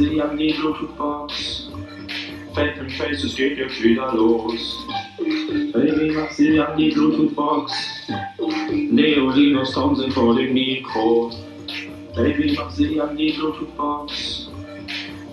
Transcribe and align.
sie 0.00 0.20
an 0.20 0.36
die 0.36 0.54
Bluetooth-Box. 0.54 1.68
Fake 2.54 2.78
and 2.80 2.90
Face, 2.92 3.22
es 3.22 3.36
geht 3.36 3.58
jetzt 3.58 3.82
wieder 3.82 4.12
los. 4.14 4.86
Baby, 5.72 6.12
mach 6.12 6.30
sie 6.30 6.58
an 6.58 6.76
die 6.78 6.90
Bluetooth-Box. 6.90 7.72
Leo, 8.90 9.30
Linus, 9.30 9.72
Tom 9.72 9.94
sind 9.94 10.12
vor 10.12 10.34
dem 10.34 10.54
Mikro. 10.54 11.30
Baby, 12.16 12.56
mach 12.56 12.70
sie 12.70 12.98
an 13.00 13.16
die 13.16 13.32
Bluetooth-Box. 13.32 14.50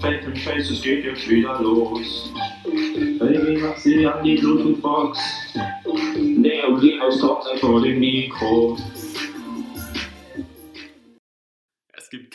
Fake 0.02 0.26
and 0.26 0.38
Face, 0.40 0.70
es 0.70 0.82
geht 0.82 1.06
jetzt 1.06 1.28
wieder 1.30 1.60
los. 1.62 2.32
Baby, 3.20 3.58
mach 3.62 3.78
sie 3.78 4.06
an 4.06 4.24
die 4.24 4.36
Bluetooth-Box. 4.36 5.18
Leo, 6.18 6.76
Linus, 6.76 7.20
Tom 7.20 7.38
sind 7.50 7.60
vor 7.62 7.82
dem 7.82 8.00
Mikro. 8.00 8.78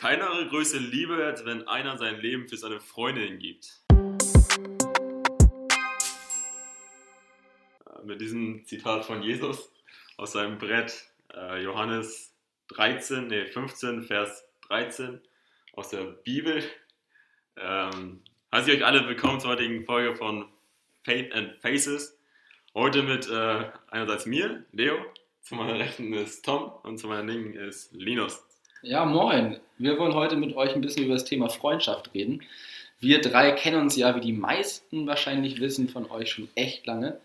Keinere 0.03 0.49
größere 0.49 0.81
Liebe, 0.81 1.25
als 1.25 1.45
wenn 1.45 1.69
einer 1.69 1.97
sein 1.97 2.19
Leben 2.21 2.49
für 2.49 2.57
seine 2.57 2.81
Freundin 2.81 3.39
gibt. 3.39 3.85
Äh, 7.87 8.03
Mit 8.03 8.21
diesem 8.21 8.67
Zitat 8.67 9.05
von 9.05 9.23
Jesus 9.23 9.71
aus 10.17 10.33
seinem 10.33 10.59
Brett, 10.59 11.09
äh, 11.33 11.63
Johannes 11.63 12.35
13, 12.71 13.29
nee, 13.29 13.47
15, 13.47 14.03
Vers 14.03 14.45
13 14.67 15.21
aus 15.75 15.91
der 15.91 16.03
Bibel. 16.03 16.65
Ähm, 17.57 18.25
heiße 18.51 18.73
ich 18.73 18.79
euch 18.79 18.85
alle 18.85 19.07
willkommen 19.07 19.39
zur 19.39 19.51
heutigen 19.51 19.85
Folge 19.85 20.17
von 20.17 20.51
Faith 21.05 21.33
and 21.33 21.55
Faces. 21.59 22.19
Heute 22.75 23.05
mit 23.05 23.31
äh, 23.31 23.71
einerseits 23.87 24.27
mir, 24.27 24.65
Leo, 24.73 24.97
zu 25.43 25.55
meiner 25.55 25.79
Rechten 25.79 26.13
ist 26.13 26.45
Tom 26.45 26.73
und 26.83 26.99
zu 26.99 27.07
meiner 27.07 27.23
Linken 27.23 27.57
ist 27.57 27.93
Linus. 27.93 28.45
Ja, 28.83 29.05
moin. 29.05 29.61
Wir 29.79 29.97
wollen 29.99 30.15
heute 30.15 30.35
mit 30.35 30.57
euch 30.57 30.75
ein 30.75 30.81
bisschen 30.81 31.05
über 31.05 31.15
das 31.15 31.25
Thema 31.25 31.49
Freundschaft 31.49 32.13
reden. 32.15 32.43
Wir 32.99 33.21
drei 33.21 33.53
kennen 33.53 33.81
uns 33.81 33.97
ja, 33.97 34.17
wie 34.17 34.21
die 34.21 34.33
meisten 34.33 35.07
wahrscheinlich 35.07 35.61
wissen, 35.61 35.89
von 35.89 36.11
euch 36.11 36.31
schon 36.31 36.49
echt 36.57 36.85
lange. 36.87 37.21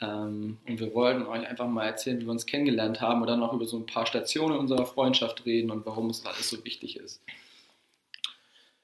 Ähm, 0.00 0.56
und 0.66 0.80
wir 0.80 0.94
wollten 0.94 1.26
euch 1.26 1.46
einfach 1.46 1.66
mal 1.68 1.84
erzählen, 1.84 2.18
wie 2.18 2.24
wir 2.24 2.30
uns 2.30 2.46
kennengelernt 2.46 3.02
haben 3.02 3.20
und 3.20 3.26
dann 3.26 3.40
noch 3.40 3.52
über 3.52 3.66
so 3.66 3.76
ein 3.76 3.84
paar 3.84 4.06
Stationen 4.06 4.56
unserer 4.56 4.86
Freundschaft 4.86 5.44
reden 5.44 5.70
und 5.70 5.84
warum 5.84 6.08
es 6.08 6.24
alles 6.24 6.48
so 6.48 6.64
wichtig 6.64 6.96
ist. 6.96 7.22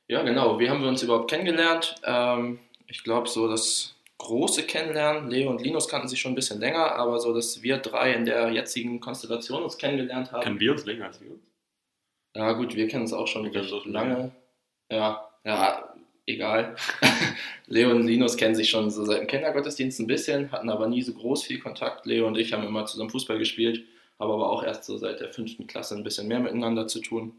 Ja, 0.06 0.22
genau. 0.22 0.58
Wie 0.58 0.68
haben 0.68 0.82
wir 0.82 0.88
uns 0.88 1.02
überhaupt 1.02 1.30
kennengelernt? 1.30 1.94
Ähm, 2.04 2.58
ich 2.88 3.04
glaube, 3.04 3.28
so 3.28 3.48
das 3.48 3.94
große 4.18 4.64
Kennenlernen, 4.64 5.30
Leo 5.30 5.48
und 5.48 5.62
Linus 5.62 5.88
kannten 5.88 6.08
sich 6.08 6.20
schon 6.20 6.32
ein 6.32 6.36
bisschen 6.36 6.60
länger, 6.60 6.94
aber 6.94 7.18
so, 7.20 7.32
dass 7.32 7.62
wir 7.62 7.78
drei 7.78 8.12
in 8.12 8.26
der 8.26 8.50
jetzigen 8.50 9.00
Konstellation 9.00 9.62
uns 9.62 9.78
kennengelernt 9.78 10.30
haben. 10.30 10.42
Kennen 10.42 10.60
wir 10.60 10.72
uns 10.72 10.84
länger 10.84 11.06
als 11.06 11.20
wir 11.22 11.30
uns? 11.30 11.51
Ja, 12.34 12.52
gut, 12.52 12.74
wir 12.74 12.88
kennen 12.88 13.02
uns 13.02 13.12
auch 13.12 13.26
schon 13.26 13.46
auch 13.46 13.86
lange. 13.86 14.32
Ja, 14.90 15.28
ja, 15.44 15.94
egal. 16.26 16.76
Leo 17.66 17.90
und 17.90 18.06
Linus 18.06 18.36
kennen 18.36 18.54
sich 18.54 18.70
schon 18.70 18.90
so 18.90 19.04
seit 19.04 19.20
dem 19.20 19.26
Kindergottesdienst 19.26 20.00
ein 20.00 20.06
bisschen, 20.06 20.50
hatten 20.52 20.70
aber 20.70 20.86
nie 20.88 21.02
so 21.02 21.12
groß 21.12 21.42
viel 21.42 21.58
Kontakt. 21.58 22.06
Leo 22.06 22.26
und 22.26 22.38
ich 22.38 22.52
haben 22.52 22.64
immer 22.64 22.86
zusammen 22.86 23.10
Fußball 23.10 23.38
gespielt, 23.38 23.84
haben 24.18 24.30
aber 24.30 24.50
auch 24.50 24.64
erst 24.64 24.84
so 24.84 24.96
seit 24.96 25.20
der 25.20 25.32
fünften 25.32 25.66
Klasse 25.66 25.94
ein 25.96 26.04
bisschen 26.04 26.28
mehr 26.28 26.40
miteinander 26.40 26.86
zu 26.86 27.00
tun. 27.00 27.34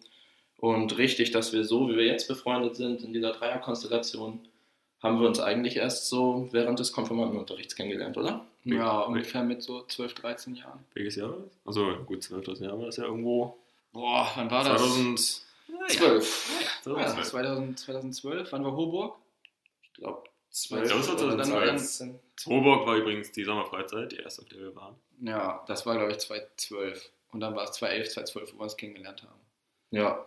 Und 0.57 0.97
richtig, 0.97 1.31
dass 1.31 1.53
wir 1.53 1.65
so, 1.65 1.89
wie 1.89 1.97
wir 1.97 2.05
jetzt 2.05 2.27
befreundet 2.27 2.75
sind, 2.75 3.03
in 3.03 3.13
dieser 3.13 3.33
Dreierkonstellation, 3.33 4.39
haben 5.01 5.19
wir 5.19 5.27
uns 5.27 5.39
eigentlich 5.39 5.75
erst 5.75 6.07
so 6.07 6.47
während 6.51 6.79
des 6.79 6.93
Konfirmandenunterrichts 6.93 7.75
kennengelernt, 7.75 8.17
oder? 8.17 8.45
Ja, 8.63 9.01
ungefähr 9.01 9.43
mit 9.43 9.61
so 9.61 9.83
12, 9.83 10.13
13 10.13 10.55
Jahren. 10.55 10.79
Welches 10.93 11.17
Jahr? 11.17 11.35
Also 11.65 11.97
gut, 12.05 12.23
12. 12.23 12.61
Jahr 12.61 12.79
war 12.79 12.85
das 12.85 12.95
ja 12.95 13.03
irgendwo. 13.03 13.57
Boah, 13.93 14.29
wann 14.35 14.51
war 14.51 14.63
das? 14.63 14.81
2000. 14.81 15.41
Zwölf. 15.87 16.49
Ja, 16.61 16.67
2012. 16.83 17.27
2000, 17.29 17.79
2012. 17.79 18.51
Wann 18.51 18.63
war 18.65 18.71
Hoburg? 18.75 19.15
Ich 19.83 19.93
glaube, 19.93 20.23
Ich 20.51 20.67
glaube, 20.67 20.83
es 20.83 21.07
war 21.09 21.17
2013. 21.17 22.19
Coburg 22.43 22.85
war 22.87 22.95
übrigens 22.97 23.31
die 23.31 23.43
Sommerfreizeit, 23.43 24.11
die 24.11 24.17
erste, 24.17 24.41
auf 24.41 24.49
der 24.49 24.59
wir 24.59 24.75
waren. 24.75 24.95
Ja, 25.21 25.63
das 25.67 25.85
war 25.85 25.95
glaube 25.95 26.11
ich 26.11 26.19
2012. 26.19 27.09
Und 27.31 27.39
dann 27.39 27.55
war 27.55 27.63
es 27.63 27.71
2011, 27.73 28.13
2012, 28.13 28.53
wo 28.53 28.57
wir 28.59 28.63
uns 28.63 28.77
kennengelernt 28.77 29.23
haben. 29.23 29.39
Ja, 29.91 30.25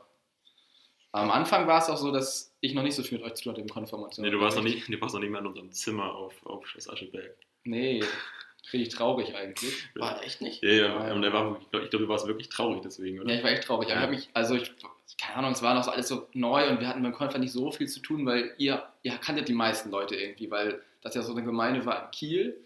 Am 1.13 1.31
Anfang 1.31 1.67
war 1.67 1.79
es 1.81 1.89
auch 1.89 1.97
so, 1.97 2.11
dass 2.13 2.53
ich 2.61 2.75
noch 2.75 2.83
nicht 2.83 2.95
so 2.95 3.03
viel 3.03 3.19
mit 3.19 3.27
euch 3.27 3.35
zu 3.35 3.45
tun 3.45 3.53
hatte 3.53 3.61
im 3.63 3.69
Konfirmation. 3.69 4.25
Nee, 4.25 4.31
du 4.31 4.41
warst, 4.41 4.57
noch 4.57 4.65
nicht, 4.65 4.89
du 4.89 5.01
warst 5.01 5.15
noch 5.15 5.21
nicht 5.21 5.31
mehr 5.31 5.41
in 5.41 5.47
unserem 5.47 5.73
Zimmer 5.73 6.15
auf, 6.15 6.35
auf 6.47 6.67
Schloss 6.67 6.89
Ascheberg. 6.89 7.37
Nee, 7.65 8.03
richtig 8.73 8.95
traurig 8.95 9.35
eigentlich. 9.35 9.73
war 9.95 10.23
echt 10.23 10.41
nicht? 10.41 10.63
Ja, 10.63 10.71
ja, 10.71 10.77
Ja, 10.77 11.09
ja. 11.09 11.15
und 11.15 11.23
der 11.23 11.33
war, 11.33 11.59
ich 11.61 11.91
glaube, 11.91 12.05
du 12.05 12.09
warst 12.09 12.27
wirklich 12.27 12.49
traurig 12.49 12.83
deswegen, 12.83 13.21
oder? 13.21 13.31
Ja, 13.31 13.39
ich 13.39 13.45
war 13.45 13.51
echt 13.51 13.65
traurig. 13.65 13.93
Aber 13.93 14.05
ich 14.05 14.11
mich, 14.11 14.29
also 14.33 14.55
ich, 14.55 14.73
keine 15.21 15.37
Ahnung, 15.39 15.53
es 15.53 15.63
war 15.63 15.75
noch 15.75 15.85
so 15.85 15.91
alles 15.91 16.09
so 16.09 16.29
neu 16.33 16.69
und 16.69 16.81
wir 16.81 16.89
hatten 16.89 17.03
beim 17.03 17.13
Konfer 17.13 17.39
nicht 17.39 17.53
so 17.53 17.71
viel 17.71 17.89
zu 17.89 18.01
tun, 18.01 18.27
weil 18.27 18.55
ihr, 18.59 18.83
ihr 19.03 19.13
kanntet 19.19 19.49
die 19.49 19.55
meisten 19.55 19.91
Leute 19.91 20.17
irgendwie, 20.17 20.51
weil 20.51 20.81
das 21.03 21.15
ja 21.15 21.23
so 21.23 21.33
eine 21.33 21.45
Gemeinde 21.45 21.85
war 21.87 22.05
in 22.05 22.11
Kiel. 22.11 22.57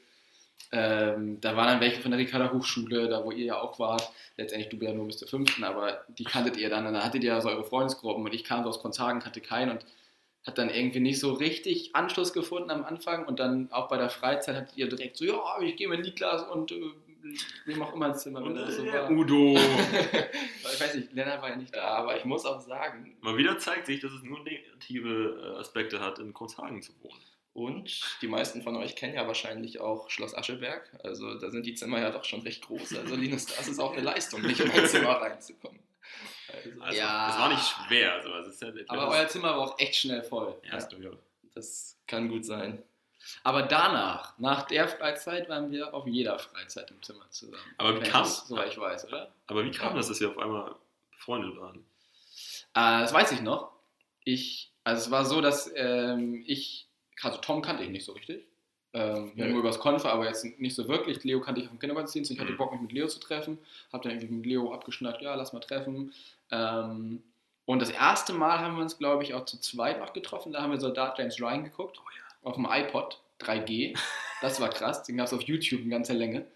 Ähm, 0.72 1.40
da 1.40 1.56
waren 1.56 1.66
dann 1.66 1.80
welche 1.80 2.00
von 2.00 2.10
der 2.12 2.20
Ricarda 2.20 2.52
Hochschule, 2.52 3.08
da 3.08 3.24
wo 3.24 3.32
ihr 3.32 3.46
ja 3.46 3.60
auch 3.60 3.78
wart. 3.78 4.10
Letztendlich 4.36 4.68
du 4.70 4.84
ja 4.84 4.92
nur 4.92 5.06
bis 5.06 5.18
zur 5.18 5.28
fünften, 5.28 5.64
aber 5.64 6.04
die 6.08 6.24
kanntet 6.24 6.56
ihr 6.56 6.70
dann. 6.70 6.86
Und 6.86 6.94
dann 6.94 7.04
hattet 7.04 7.24
ihr 7.24 7.32
ja 7.32 7.40
so 7.40 7.48
eure 7.48 7.64
Freundesgruppen 7.64 8.24
und 8.24 8.34
ich 8.34 8.44
kam 8.44 8.62
so 8.62 8.68
aus 8.68 8.80
Konzhagen, 8.80 9.20
kannte 9.20 9.40
keinen 9.40 9.70
und 9.72 9.84
hat 10.46 10.58
dann 10.58 10.70
irgendwie 10.70 11.00
nicht 11.00 11.20
so 11.20 11.32
richtig 11.32 11.94
Anschluss 11.94 12.32
gefunden 12.32 12.70
am 12.70 12.84
Anfang 12.84 13.26
und 13.26 13.38
dann 13.40 13.70
auch 13.72 13.88
bei 13.88 13.98
der 13.98 14.10
Freizeit 14.10 14.56
hattet 14.56 14.76
ihr 14.76 14.88
direkt 14.88 15.16
so, 15.16 15.24
ja, 15.26 15.60
ich 15.60 15.76
gehe 15.76 15.88
mit 15.88 16.00
Niklas 16.00 16.42
und 16.44 16.72
äh, 16.72 16.80
wem 17.66 17.82
auch 17.82 17.92
immer 17.94 18.08
ins 18.08 18.22
Zimmer, 18.22 18.42
Und, 18.42 18.54
das 18.54 18.76
so 18.76 18.86
war. 18.86 19.10
Udo. 19.10 19.58
Ich 20.72 20.80
weiß 20.80 20.94
nicht, 20.94 21.12
Lennart 21.12 21.42
war 21.42 21.50
ja 21.50 21.56
nicht 21.56 21.74
da. 21.74 21.82
Aber 21.82 22.16
ich 22.16 22.24
muss 22.24 22.46
auch 22.46 22.60
sagen, 22.60 23.14
Mal 23.20 23.36
wieder 23.36 23.58
zeigt 23.58 23.86
sich, 23.86 24.00
dass 24.00 24.12
es 24.12 24.22
nur 24.22 24.40
negative 24.40 25.54
äh, 25.56 25.58
Aspekte 25.58 26.00
hat, 26.00 26.18
in 26.18 26.32
Kurzhagen 26.32 26.80
zu 26.80 26.92
wohnen. 27.02 27.20
und 27.52 28.00
die 28.22 28.28
meisten 28.28 28.62
von 28.62 28.76
euch 28.76 28.96
kennen 28.96 29.14
ja 29.14 29.26
wahrscheinlich 29.26 29.80
auch 29.80 30.08
Schloss 30.08 30.34
Ascheberg. 30.34 30.90
Also 31.02 31.34
da 31.34 31.50
sind 31.50 31.66
die 31.66 31.74
Zimmer 31.74 32.00
ja 32.00 32.10
doch 32.10 32.24
schon 32.24 32.40
recht 32.42 32.64
groß. 32.66 32.96
Also 32.96 33.14
Linus, 33.16 33.46
das 33.46 33.68
ist 33.68 33.78
auch 33.78 33.92
eine 33.92 34.02
Leistung, 34.02 34.40
nicht 34.42 34.60
in 34.60 34.70
ein 34.70 34.86
Zimmer 34.86 35.20
reinzukommen. 35.20 35.80
Also, 36.54 36.80
Also, 36.82 36.98
Ja. 36.98 37.30
Es 37.30 37.38
war 37.38 37.48
nicht 37.48 37.62
schwer. 37.62 38.14
Also, 38.14 38.34
es 38.34 38.48
ist 38.48 38.62
ja, 38.62 38.68
ich 38.74 38.90
Aber 38.90 39.08
euer 39.08 39.28
Zimmer 39.28 39.48
war 39.56 39.58
auch 39.58 39.78
echt 39.78 39.96
schnell 39.96 40.22
voll. 40.22 40.54
ja, 40.64 40.78
ja. 40.78 41.10
das 41.54 41.96
kann 42.06 42.28
gut 42.28 42.44
sein. 42.44 42.82
Aber 43.44 43.62
danach, 43.62 44.38
nach 44.38 44.62
der 44.62 44.88
Freizeit, 44.88 45.48
waren 45.48 45.70
wir 45.70 45.92
auf 45.92 46.06
jeder 46.06 46.38
Freizeit 46.38 46.90
im 46.90 47.02
Zimmer 47.02 47.28
zusammen. 47.30 47.62
Aber 47.76 47.94
wie 48.00 48.00
kam- 48.08 48.22
das- 48.22 48.48
Soweit 48.48 48.72
ich 48.72 48.78
weiß, 48.78 49.06
oder? 49.08 49.30
Aber 49.46 49.64
wie 49.64 49.70
kam 49.70 49.94
das, 49.94 50.08
dass 50.08 50.20
wir 50.20 50.30
auf 50.30 50.38
einmal 50.38 50.74
befreundet 51.12 51.56
waren? 51.60 51.78
Äh, 52.74 53.00
das 53.02 53.12
weiß 53.12 53.32
ich 53.32 53.42
noch. 53.42 53.72
Ich, 54.24 54.72
also 54.84 55.02
es 55.02 55.10
war 55.10 55.24
so, 55.26 55.40
dass 55.40 55.70
ähm, 55.74 56.42
ich, 56.46 56.86
also 57.22 57.38
Tom 57.38 57.60
kannte 57.62 57.82
ich 57.84 57.90
nicht 57.90 58.04
so 58.06 58.12
richtig. 58.12 58.46
Ähm, 58.92 59.32
ja, 59.36 59.44
Ja. 59.44 59.50
nur 59.52 59.60
übers 59.60 59.78
Konfer, 59.78 60.12
aber 60.12 60.26
jetzt 60.26 60.44
nicht 60.58 60.74
so 60.74 60.88
wirklich. 60.88 61.22
Leo 61.24 61.40
kannte 61.40 61.60
ich 61.60 61.68
vom 61.68 61.78
Kindergottesdienst. 61.78 62.30
Ich 62.30 62.40
hatte 62.40 62.52
Mhm. 62.52 62.56
Bock, 62.56 62.72
mich 62.72 62.80
mit 62.80 62.92
Leo 62.92 63.06
zu 63.06 63.20
treffen. 63.20 63.58
Hab 63.92 64.02
dann 64.02 64.12
irgendwie 64.12 64.34
mit 64.34 64.46
Leo 64.46 64.72
abgeschnackt, 64.74 65.22
ja, 65.22 65.34
lass 65.36 65.52
mal 65.52 65.60
treffen. 65.60 66.12
Ähm, 66.50 67.22
und 67.66 67.80
das 67.80 67.90
erste 67.90 68.32
Mal 68.32 68.58
haben 68.58 68.74
wir 68.76 68.82
uns, 68.82 68.98
glaube 68.98 69.22
ich, 69.22 69.34
auch 69.34 69.44
zu 69.44 69.60
zweit 69.60 70.00
noch 70.00 70.12
getroffen. 70.12 70.52
Da 70.52 70.60
haben 70.62 70.72
wir 70.72 70.80
Soldat 70.80 71.18
James 71.18 71.40
Ryan 71.40 71.62
geguckt. 71.64 72.00
Auf 72.42 72.54
dem 72.56 72.66
iPod 72.70 73.20
3G. 73.40 73.94
Das 74.42 74.58
war 74.58 74.70
krass. 74.70 75.02
Den 75.02 75.18
gab 75.18 75.26
es 75.26 75.34
auf 75.34 75.42
YouTube 75.42 75.82
in 75.82 75.90
ganzer 75.90 76.14
Länge. 76.14 76.46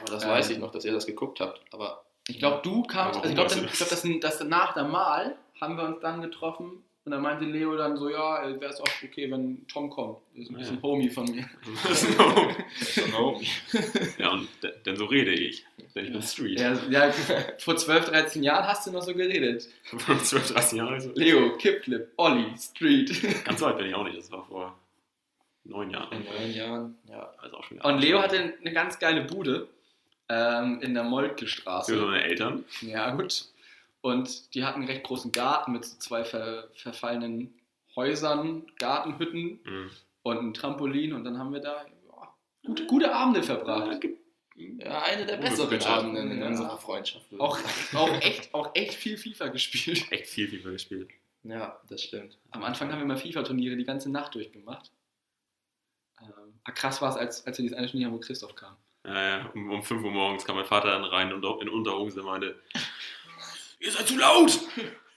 Aber 0.00 0.10
das 0.10 0.24
Ähm, 0.24 0.30
weiß 0.30 0.50
ich 0.50 0.58
noch, 0.58 0.72
dass 0.72 0.84
ihr 0.84 0.90
das 0.92 1.06
geguckt 1.06 1.38
habt. 1.38 1.60
Aber 1.72 2.04
Ich 2.26 2.40
glaube, 2.40 2.60
du 2.64 2.82
kamst, 2.82 3.20
also 3.20 3.28
ich 3.28 3.34
glaube, 3.36 3.54
das, 3.68 3.88
das, 3.88 4.04
das 4.20 4.44
nach 4.48 4.74
der 4.74 4.82
Mal 4.84 5.36
haben 5.60 5.76
wir 5.76 5.84
uns 5.84 6.00
dann 6.00 6.22
getroffen 6.22 6.82
und 7.04 7.12
dann 7.12 7.22
meinte 7.22 7.44
Leo 7.44 7.76
dann 7.76 7.96
so, 7.96 8.08
ja, 8.10 8.42
wäre 8.60 8.72
es 8.72 8.80
auch 8.80 8.88
okay, 9.02 9.30
wenn 9.30 9.66
Tom 9.68 9.88
kommt. 9.90 10.18
Das 10.36 10.44
ist 10.44 10.50
ein 10.50 10.56
bisschen 10.58 10.76
Ja. 10.76 10.82
Homie 10.82 11.10
von 11.10 11.24
mir. 11.30 11.48
ja, 14.18 14.30
und 14.30 14.48
de- 14.62 14.72
denn 14.84 14.96
so 14.96 15.04
rede 15.06 15.32
ich. 15.32 15.64
Denn 15.94 16.06
ich 16.06 16.12
bin 16.12 16.22
Street. 16.22 16.60
Ja, 16.60 16.78
ja, 16.90 17.10
vor 17.58 17.76
12, 17.76 18.06
13 18.10 18.42
Jahren 18.42 18.66
hast 18.66 18.86
du 18.86 18.92
noch 18.92 19.02
so 19.02 19.14
geredet. 19.14 19.66
12, 20.24 20.52
13 20.52 20.78
Jahre 20.78 21.00
so. 21.00 21.10
Leo, 21.14 21.56
Kickflip, 21.56 22.08
Olli, 22.16 22.46
Street. 22.58 23.10
Ganz 23.44 23.60
weit 23.60 23.76
bin 23.78 23.86
ich 23.86 23.94
auch 23.94 24.04
nicht. 24.04 24.18
Das 24.18 24.30
war 24.30 24.44
vor 24.46 24.78
neun 25.64 25.90
Jahren. 25.90 26.12
in 26.12 26.24
neun 26.24 26.52
Jahren, 26.54 26.98
ja. 27.08 27.32
Also 27.38 27.56
auch 27.56 27.64
schon 27.64 27.80
Und 27.80 27.98
Leo 28.00 28.20
hatte 28.20 28.54
eine 28.60 28.72
ganz 28.72 28.98
geile 28.98 29.22
Bude 29.24 29.68
ähm, 30.28 30.80
in 30.82 30.94
der 30.94 31.02
Moltke 31.04 31.46
Straße. 31.46 31.92
Für 31.92 31.98
seine 32.06 32.22
Eltern. 32.22 32.64
Ja, 32.82 33.10
gut. 33.14 33.46
Und 34.02 34.54
die 34.54 34.64
hatten 34.64 34.80
einen 34.80 34.88
recht 34.90 35.04
großen 35.04 35.30
Garten 35.32 35.72
mit 35.72 35.84
so 35.84 35.98
zwei 35.98 36.24
ver 36.24 36.70
verfallenen 36.74 37.54
Häusern, 37.96 38.66
Gartenhütten 38.78 39.60
Mhm. 39.64 39.90
und 40.22 40.38
ein 40.38 40.54
Trampolin. 40.54 41.12
Und 41.12 41.24
dann 41.24 41.38
haben 41.38 41.52
wir 41.52 41.60
da 41.60 41.84
ja, 41.84 42.34
gute, 42.64 42.86
gute 42.86 43.14
Abende 43.14 43.42
verbracht. 43.42 44.04
Ja, 44.56 45.02
eine 45.02 45.24
der 45.26 45.36
besseren. 45.38 45.80
Abenden 45.82 46.30
in 46.32 46.40
Ja. 46.40 46.46
unserer 46.48 46.78
Freundschaft. 46.78 47.26
Auch, 47.38 47.58
auch, 47.94 48.12
echt, 48.20 48.54
auch 48.54 48.70
echt 48.74 48.94
viel 48.94 49.16
FIFA 49.16 49.48
gespielt. 49.48 50.06
Echt 50.10 50.26
viel 50.28 50.48
FIFA 50.48 50.70
gespielt. 50.70 51.10
Ja, 51.42 51.80
das 51.88 52.02
stimmt. 52.02 52.38
Am 52.50 52.62
Anfang 52.64 52.92
haben 52.92 52.98
wir 53.00 53.06
mal 53.06 53.16
FIFA-Turniere 53.16 53.76
die 53.76 53.84
ganze 53.84 54.10
Nacht 54.10 54.34
durchgemacht. 54.34 54.90
Ähm, 56.20 56.60
ah, 56.64 56.72
krass 56.72 57.00
war 57.00 57.10
es, 57.10 57.16
als, 57.16 57.46
als 57.46 57.56
wir 57.58 57.62
dieses 57.62 57.78
eine 57.78 57.88
Turnier 57.88 58.08
haben, 58.08 58.14
wo 58.14 58.20
Christoph 58.20 58.54
kam. 58.54 58.76
Äh, 59.04 59.40
um, 59.54 59.70
um 59.70 59.82
5 59.82 60.04
Uhr 60.04 60.10
morgens 60.10 60.44
kam 60.44 60.56
mein 60.56 60.66
Vater 60.66 60.88
dann 60.90 61.04
rein 61.04 61.32
und 61.32 61.42
in 61.62 61.70
Unterhose 61.70 62.22
meinte, 62.22 62.60
ihr 63.80 63.92
seid 63.92 64.06
zu 64.06 64.16
laut! 64.16 64.58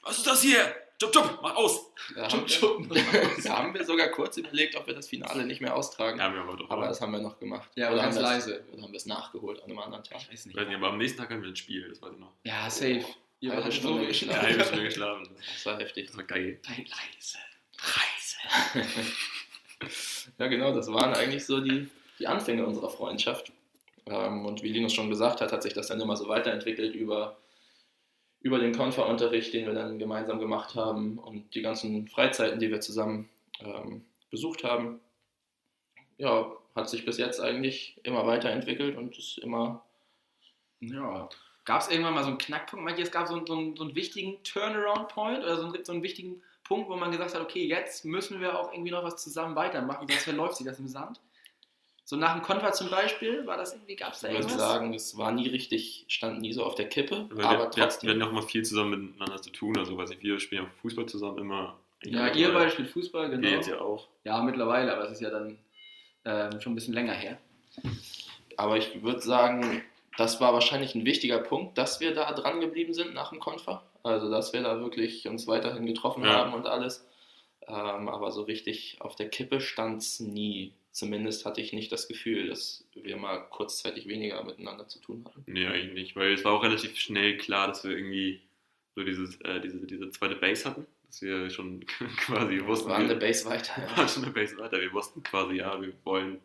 Was 0.01 0.18
ist 0.18 0.27
das 0.27 0.42
hier? 0.42 0.75
Jupp, 1.01 1.13
jupp, 1.15 1.39
mach 1.42 1.56
aus! 1.56 1.92
Da 2.15 2.30
Schub, 2.30 2.80
haben, 2.80 2.89
wir, 2.89 3.31
da 3.44 3.57
haben 3.57 3.74
wir 3.74 3.86
sogar 3.86 4.07
kurz 4.10 4.38
überlegt, 4.38 4.75
ob 4.75 4.88
wir 4.88 4.94
das 4.94 5.07
Finale 5.07 5.45
nicht 5.45 5.62
mehr 5.62 5.75
austragen. 5.75 6.19
Ja, 6.19 6.33
wir 6.33 6.39
haben 6.42 6.57
doch 6.57 6.69
Aber 6.69 6.88
das 6.88 7.01
haben 7.01 7.12
wir 7.12 7.19
noch 7.19 7.39
gemacht. 7.39 7.69
Ja, 7.75 7.88
aber 7.88 7.95
oder 7.95 8.04
ganz 8.04 8.15
haben 8.15 8.24
leise. 8.24 8.65
Oder 8.71 8.83
haben 8.83 8.92
wir 8.92 8.98
es 8.98 9.06
nachgeholt 9.06 9.62
an 9.63 9.69
einem 9.69 9.80
anderen 9.80 10.04
Tag? 10.04 10.21
Ich 10.21 10.31
weiß 10.31 10.45
Ich 10.45 10.56
weiß 10.56 10.68
nicht, 10.68 10.75
aber 10.75 10.89
am 10.89 10.98
nächsten 10.98 11.18
Tag 11.18 11.30
hatten 11.30 11.42
wir 11.42 11.50
ein 11.50 11.56
Spiel, 11.56 11.88
das 11.89 12.01
weiß 12.01 12.13
ich 12.13 12.19
noch. 12.19 12.31
Ja, 12.44 12.69
safe. 12.69 13.06
Ihr 13.39 13.51
Halbe 13.51 13.63
hattet 13.65 13.80
Stunde 13.80 14.07
geschlafen. 14.07 14.39
Eine 14.39 14.48
halbe 14.48 14.63
Stunde 14.63 14.83
geschlafen. 14.86 15.30
Das 15.54 15.65
war 15.65 15.77
heftig. 15.77 16.07
Das 16.07 16.18
war 16.18 16.24
geil. 16.24 16.60
leise. 16.68 17.38
Preise. 17.77 18.88
Ja, 20.38 20.48
genau, 20.48 20.74
das 20.74 20.92
waren 20.92 21.13
eigentlich 21.13 21.45
so 21.45 21.60
die, 21.60 21.89
die 22.19 22.27
Anfänge 22.27 22.65
unserer 22.65 22.89
Freundschaft. 22.89 23.51
Ähm, 24.06 24.45
und 24.45 24.63
wie 24.63 24.69
Linus 24.69 24.94
schon 24.94 25.10
gesagt 25.10 25.42
hat, 25.42 25.51
hat 25.51 25.63
sich 25.63 25.74
das 25.74 25.88
dann 25.88 26.00
immer 26.00 26.15
so 26.15 26.27
weiterentwickelt 26.27 26.95
über, 26.95 27.38
über 28.43 28.59
den 28.59 28.75
Konferunterricht, 28.75 29.53
den 29.53 29.65
wir 29.65 29.73
dann 29.73 29.97
gemeinsam 29.97 30.37
gemacht 30.37 30.75
haben 30.75 31.17
und 31.17 31.55
die 31.55 31.61
ganzen 31.61 32.07
Freizeiten, 32.09 32.59
die 32.59 32.69
wir 32.69 32.81
zusammen 32.81 33.29
ähm, 33.61 34.03
besucht 34.29 34.63
haben. 34.65 34.99
Ja, 36.17 36.51
hat 36.75 36.89
sich 36.89 37.05
bis 37.05 37.17
jetzt 37.17 37.39
eigentlich 37.39 37.99
immer 38.03 38.27
weiterentwickelt 38.27 38.97
und 38.97 39.17
ist 39.17 39.37
immer 39.39 39.83
Ja. 40.81 41.29
Gab 41.65 41.81
es 41.81 41.89
irgendwann 41.89 42.13
mal 42.13 42.23
so 42.23 42.29
einen 42.29 42.37
Knackpunkt? 42.37 42.83
Meint 42.83 42.99
ihr, 42.99 43.05
es 43.05 43.11
gab 43.11 43.27
so 43.27 43.35
einen, 43.35 43.47
so 43.47 43.53
einen, 43.53 43.77
so 43.77 43.85
einen 43.85 43.95
wichtigen 43.95 44.43
Turnaround-Point 44.43 45.43
oder 45.43 45.55
so 45.55 45.67
einen, 45.67 45.85
so 45.85 45.93
einen 45.93 46.03
wichtigen 46.03 46.43
Punkt, 46.65 46.89
wo 46.89 46.97
man 46.97 47.11
gesagt 47.11 47.33
hat, 47.33 47.41
okay, 47.41 47.65
jetzt 47.65 48.03
müssen 48.03 48.41
wir 48.41 48.59
auch 48.59 48.73
irgendwie 48.73 48.91
noch 48.91 49.03
was 49.03 49.23
zusammen 49.23 49.55
weitermachen, 49.55 50.07
sonst 50.09 50.23
verläuft 50.23 50.57
sich 50.57 50.67
das 50.67 50.79
im 50.79 50.89
Sand? 50.89 51.21
So 52.05 52.17
nach 52.17 52.33
dem 52.33 52.41
Konfer 52.41 52.73
zum 52.73 52.89
Beispiel, 52.89 53.45
war 53.47 53.55
das 53.57 53.73
irgendwie, 53.73 53.95
gab 53.95 54.13
es 54.13 54.19
da 54.19 54.27
Ich 54.27 54.33
würde 54.33 54.44
irgendwas? 54.47 54.67
sagen, 54.69 54.94
es 54.94 55.17
war 55.17 55.31
nie 55.31 55.47
richtig, 55.47 56.03
stand 56.09 56.41
nie 56.41 56.51
so 56.51 56.63
auf 56.65 56.75
der 56.75 56.89
Kippe, 56.89 57.27
Weil 57.31 57.45
aber 57.45 57.57
wir, 57.59 57.63
wir, 57.65 57.71
trotzdem. 57.71 58.07
wir 58.07 58.13
hatten 58.15 58.23
auch 58.23 58.33
mal 58.33 58.41
viel 58.47 58.63
zusammen 58.63 59.05
miteinander 59.07 59.41
zu 59.41 59.50
tun. 59.51 59.77
Also, 59.77 59.97
weiß 59.97 60.11
ich, 60.11 60.21
wir 60.21 60.39
spielen 60.39 60.65
auch 60.65 60.81
Fußball 60.81 61.05
zusammen 61.05 61.38
immer. 61.39 61.77
ja, 62.03 62.27
ihr 62.33 62.51
beide 62.53 62.71
spielt 62.71 62.89
Fußball, 62.89 63.31
Wir 63.31 63.38
genau. 63.38 63.47
jetzt 63.55 63.67
ja 63.69 63.79
auch. 63.79 64.07
Ja, 64.25 64.41
mittlerweile, 64.41 64.94
aber 64.94 65.05
es 65.05 65.11
ist 65.13 65.21
ja 65.21 65.29
dann 65.29 65.57
ähm, 66.25 66.59
schon 66.59 66.73
ein 66.73 66.75
bisschen 66.75 66.94
länger 66.94 67.13
her. 67.13 67.38
Aber 68.57 68.77
ich 68.77 69.01
würde 69.01 69.21
sagen, 69.21 69.81
das 70.17 70.39
war 70.41 70.53
wahrscheinlich 70.53 70.95
ein 70.95 71.05
wichtiger 71.05 71.39
Punkt, 71.39 71.77
dass 71.77 72.00
wir 72.01 72.13
da 72.13 72.31
dran 72.33 72.59
geblieben 72.59 72.94
sind 72.94 73.13
nach 73.13 73.29
dem 73.29 73.39
Konfer. 73.39 73.81
Also, 74.03 74.29
dass 74.29 74.51
wir 74.51 74.61
da 74.61 74.79
wirklich 74.81 75.27
uns 75.29 75.47
weiterhin 75.47 75.85
getroffen 75.85 76.23
Ja. 76.25 76.33
haben 76.33 76.53
und 76.53 76.67
alles. 76.67 77.07
Ähm, 77.65 78.09
aber 78.09 78.31
so 78.31 78.41
richtig 78.44 78.97
auf 79.00 79.15
der 79.15 79.29
Kippe 79.29 79.61
stand 79.61 80.01
es 80.01 80.19
nie. 80.19 80.73
Zumindest 80.93 81.43
hatte 81.43 81.59
ich 81.59 81.73
nicht 81.73 81.91
das 81.91 82.07
Gefühl, 82.07 82.47
dass 82.49 82.85
wir 82.93 83.17
mal 83.17 83.39
kurzzeitig 83.49 84.07
weniger 84.07 84.43
miteinander 84.43 84.87
zu 84.87 84.99
tun 84.99 85.25
hatten. 85.25 85.43
Nee, 85.47 85.65
eigentlich 85.65 85.93
nicht, 85.93 86.15
weil 86.15 86.33
es 86.33 86.45
war 86.45 86.53
auch 86.53 86.63
relativ 86.63 86.95
schnell 86.97 87.35
klar, 87.37 87.67
dass 87.67 87.83
wir 87.83 87.97
irgendwie 87.97 88.41
so 88.95 89.03
dieses, 89.03 89.41
äh, 89.41 89.59
diese, 89.59 89.79
diese 89.87 90.11
zweite 90.11 90.35
Base 90.35 90.69
hatten. 90.69 90.85
Dass 91.07 91.23
wir 91.23 91.49
schon 91.49 91.83
quasi 92.17 92.57
Wir 92.57 92.67
wussten, 92.67 92.89
waren 92.89 93.07
wir 93.07 93.09
eine 93.09 93.19
Base 93.19 93.43
weiter. 93.45 93.73
wir 93.81 93.97
waren 93.97 94.07
schon 94.07 94.23
eine 94.23 94.33
Base 94.33 94.55
weiter. 94.59 94.79
Wir 94.79 94.93
wussten 94.93 95.23
quasi, 95.23 95.55
ja, 95.55 95.81
wir 95.81 95.93
wollen 96.03 96.39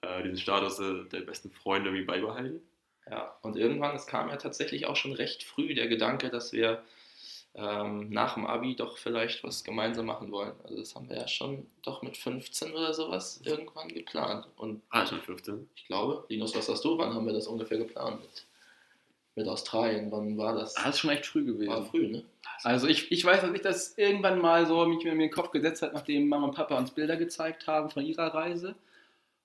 äh, 0.00 0.22
diesen 0.22 0.38
Status 0.38 0.78
äh, 0.78 1.04
der 1.10 1.20
besten 1.20 1.50
Freunde 1.50 1.90
irgendwie 1.90 2.06
beibehalten. 2.06 2.62
Ja, 3.10 3.36
und 3.42 3.56
irgendwann, 3.56 3.94
es 3.94 4.06
kam 4.06 4.30
ja 4.30 4.36
tatsächlich 4.36 4.86
auch 4.86 4.96
schon 4.96 5.12
recht 5.12 5.44
früh 5.44 5.74
der 5.74 5.88
Gedanke, 5.88 6.30
dass 6.30 6.54
wir 6.54 6.82
ähm, 7.54 8.08
nach 8.10 8.34
dem 8.34 8.46
Abi 8.46 8.74
doch 8.76 8.96
vielleicht 8.96 9.44
was 9.44 9.62
gemeinsam 9.64 10.06
machen 10.06 10.32
wollen. 10.32 10.52
Also 10.64 10.76
das 10.76 10.94
haben 10.94 11.08
wir 11.08 11.16
ja 11.16 11.28
schon 11.28 11.66
doch 11.82 12.02
mit 12.02 12.16
15 12.16 12.72
oder 12.72 12.94
sowas 12.94 13.40
irgendwann 13.44 13.88
geplant. 13.88 14.46
Und 14.56 14.80
Ah, 14.90 15.06
schon 15.06 15.20
15. 15.20 15.68
ich 15.74 15.86
glaube, 15.86 16.24
Linus, 16.28 16.54
was 16.56 16.68
hast 16.68 16.84
du? 16.84 16.96
Wann 16.96 17.12
haben 17.14 17.26
wir 17.26 17.32
das 17.34 17.46
ungefähr 17.46 17.78
geplant 17.78 18.20
mit, 18.22 18.46
mit 19.34 19.48
Australien? 19.48 20.10
Wann 20.10 20.38
war 20.38 20.54
das? 20.54 20.76
Ah, 20.76 20.84
das 20.86 20.94
ist 20.94 21.00
schon 21.00 21.10
echt 21.10 21.26
früh 21.26 21.46
War 21.46 21.52
gewesen. 21.76 21.86
früh, 21.90 22.08
ne? 22.08 22.24
Also 22.64 22.86
ich, 22.86 23.10
ich 23.12 23.24
weiß, 23.24 23.40
dass 23.42 23.52
ich 23.54 23.60
das 23.60 23.98
irgendwann 23.98 24.38
mal 24.40 24.66
so 24.66 24.84
mich 24.86 25.04
mir 25.04 25.12
in 25.12 25.18
den 25.18 25.30
Kopf 25.30 25.50
gesetzt 25.50 25.82
hat, 25.82 25.92
nachdem 25.92 26.28
Mama 26.28 26.46
und 26.46 26.54
Papa 26.54 26.78
uns 26.78 26.90
Bilder 26.92 27.16
gezeigt 27.16 27.66
haben 27.66 27.90
von 27.90 28.04
ihrer 28.04 28.32
Reise. 28.32 28.74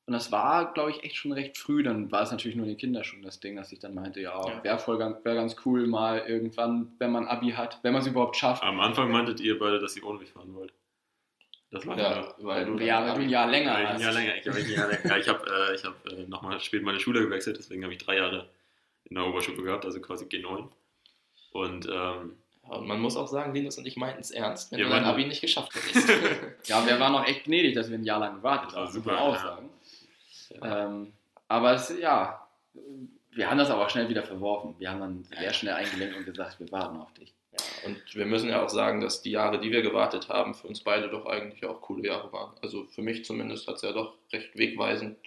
Und 0.07 0.13
das 0.13 0.31
war, 0.31 0.73
glaube 0.73 0.91
ich, 0.91 1.03
echt 1.03 1.17
schon 1.17 1.33
recht 1.33 1.57
früh. 1.57 1.83
Dann 1.83 2.09
war 2.13 2.21
es 2.21 2.31
natürlich 2.31 2.55
nur 2.55 2.65
in 2.65 2.71
den 2.71 2.77
Kinderschuhen 2.77 3.21
das 3.23 3.41
Ding, 3.41 3.57
dass 3.57 3.73
ich 3.73 3.79
dann 3.79 3.93
meinte, 3.93 4.21
ja, 4.21 4.31
Ja. 4.47 4.63
wäre 4.63 4.79
voll 4.79 4.97
ganz, 4.97 5.23
wär 5.25 5.35
ganz 5.35 5.55
cool 5.65 5.85
mal 5.85 6.19
irgendwann, 6.25 6.93
wenn 6.97 7.11
man 7.11 7.27
Abi 7.27 7.51
hat, 7.51 7.79
wenn 7.83 7.91
man 7.91 8.01
es 8.01 8.07
überhaupt 8.07 8.37
schafft. 8.37 8.63
Am 8.63 8.79
Anfang 8.79 9.11
meintet 9.11 9.41
ihr 9.41 9.59
beide, 9.59 9.79
dass 9.79 9.97
ihr 9.97 10.05
ohne 10.05 10.19
mich 10.19 10.31
fahren 10.31 10.53
wollt. 10.55 10.71
Das 11.71 11.85
war 11.85 11.99
Ja, 11.99 12.33
weil 12.37 12.65
du 12.65 12.77
ja, 12.79 13.05
weil 13.05 13.15
du 13.15 13.21
ein 13.23 13.29
Jahr 13.29 13.47
länger 13.47 13.73
Ja, 13.73 13.81
ich, 13.81 13.89
hast. 13.89 14.01
ja, 14.01 14.09
länger. 14.11 14.35
Ich, 14.37 14.47
hab 14.47 14.55
ein 14.55 14.69
Jahr 14.69 14.87
länger. 14.87 15.05
Ja, 15.09 15.17
ich 15.17 15.27
habe 15.27 15.45
äh, 15.69 15.75
ich 15.75 15.83
hab, 15.83 16.07
äh, 16.07 16.23
nochmal 16.27 16.59
spät 16.61 16.83
meine 16.83 17.01
Schule 17.01 17.19
gewechselt, 17.19 17.57
deswegen 17.59 17.83
habe 17.83 17.91
ich 17.93 17.99
drei 17.99 18.15
Jahre 18.15 18.49
in 19.03 19.15
der 19.17 19.25
Oberschule 19.25 19.61
gehabt, 19.61 19.83
also 19.83 19.99
quasi 19.99 20.23
G9. 20.23 20.69
Und 21.51 21.85
ähm, 21.87 22.37
Ja, 22.63 22.75
und 22.75 22.87
man 22.87 23.01
muss 23.01 23.17
auch 23.17 23.27
sagen, 23.27 23.53
Linus 23.53 23.77
und 23.77 23.85
ich 23.85 23.97
meinten 23.97 24.21
es 24.21 24.31
ernst, 24.31 24.71
wenn 24.71 24.79
Wir 24.79 24.85
du 24.85 24.91
dein 24.91 25.03
Abi 25.03 25.25
nicht 25.25 25.41
geschafft 25.41 25.75
hättest. 25.75 26.09
Ja, 26.69 26.85
wir 26.87 26.97
waren 26.97 27.13
auch 27.15 27.25
echt 27.25 27.43
gnädig, 27.43 27.75
dass 27.75 27.89
wir 27.89 27.97
ein 27.97 28.03
Jahr 28.05 28.19
lang 28.21 28.35
gewartet 28.37 28.73
war 28.73 28.85
haben, 28.85 28.91
super, 28.93 29.11
muss 29.11 29.19
man 29.19 29.29
auch 29.29 29.35
ja. 29.35 29.41
sagen. 29.41 29.69
Ähm, 30.61 31.13
aber 31.47 31.73
es, 31.73 31.93
ja, 31.99 32.47
wir 33.31 33.49
haben 33.49 33.57
das 33.57 33.69
aber 33.69 33.85
auch 33.85 33.89
schnell 33.89 34.09
wieder 34.09 34.23
verworfen. 34.23 34.75
Wir 34.79 34.89
haben 34.89 34.99
dann 34.99 35.23
sehr 35.23 35.53
schnell 35.53 35.73
eingelenkt 35.75 36.17
und 36.17 36.25
gesagt, 36.25 36.59
wir 36.59 36.71
warten 36.71 36.97
auf 36.97 37.13
dich. 37.13 37.33
Ja, 37.51 37.59
und 37.89 38.15
wir 38.15 38.25
müssen 38.25 38.49
ja 38.49 38.63
auch 38.63 38.69
sagen, 38.69 39.01
dass 39.01 39.21
die 39.21 39.31
Jahre, 39.31 39.59
die 39.59 39.71
wir 39.71 39.81
gewartet 39.81 40.29
haben, 40.29 40.53
für 40.53 40.67
uns 40.67 40.81
beide 40.81 41.09
doch 41.09 41.25
eigentlich 41.25 41.65
auch 41.65 41.81
coole 41.81 42.07
Jahre 42.07 42.31
waren. 42.31 42.55
Also 42.61 42.85
für 42.85 43.01
mich 43.01 43.25
zumindest 43.25 43.67
hat 43.67 43.75
es 43.75 43.81
ja 43.81 43.91
doch 43.91 44.13
recht 44.33 44.57
wegweisend. 44.57 45.17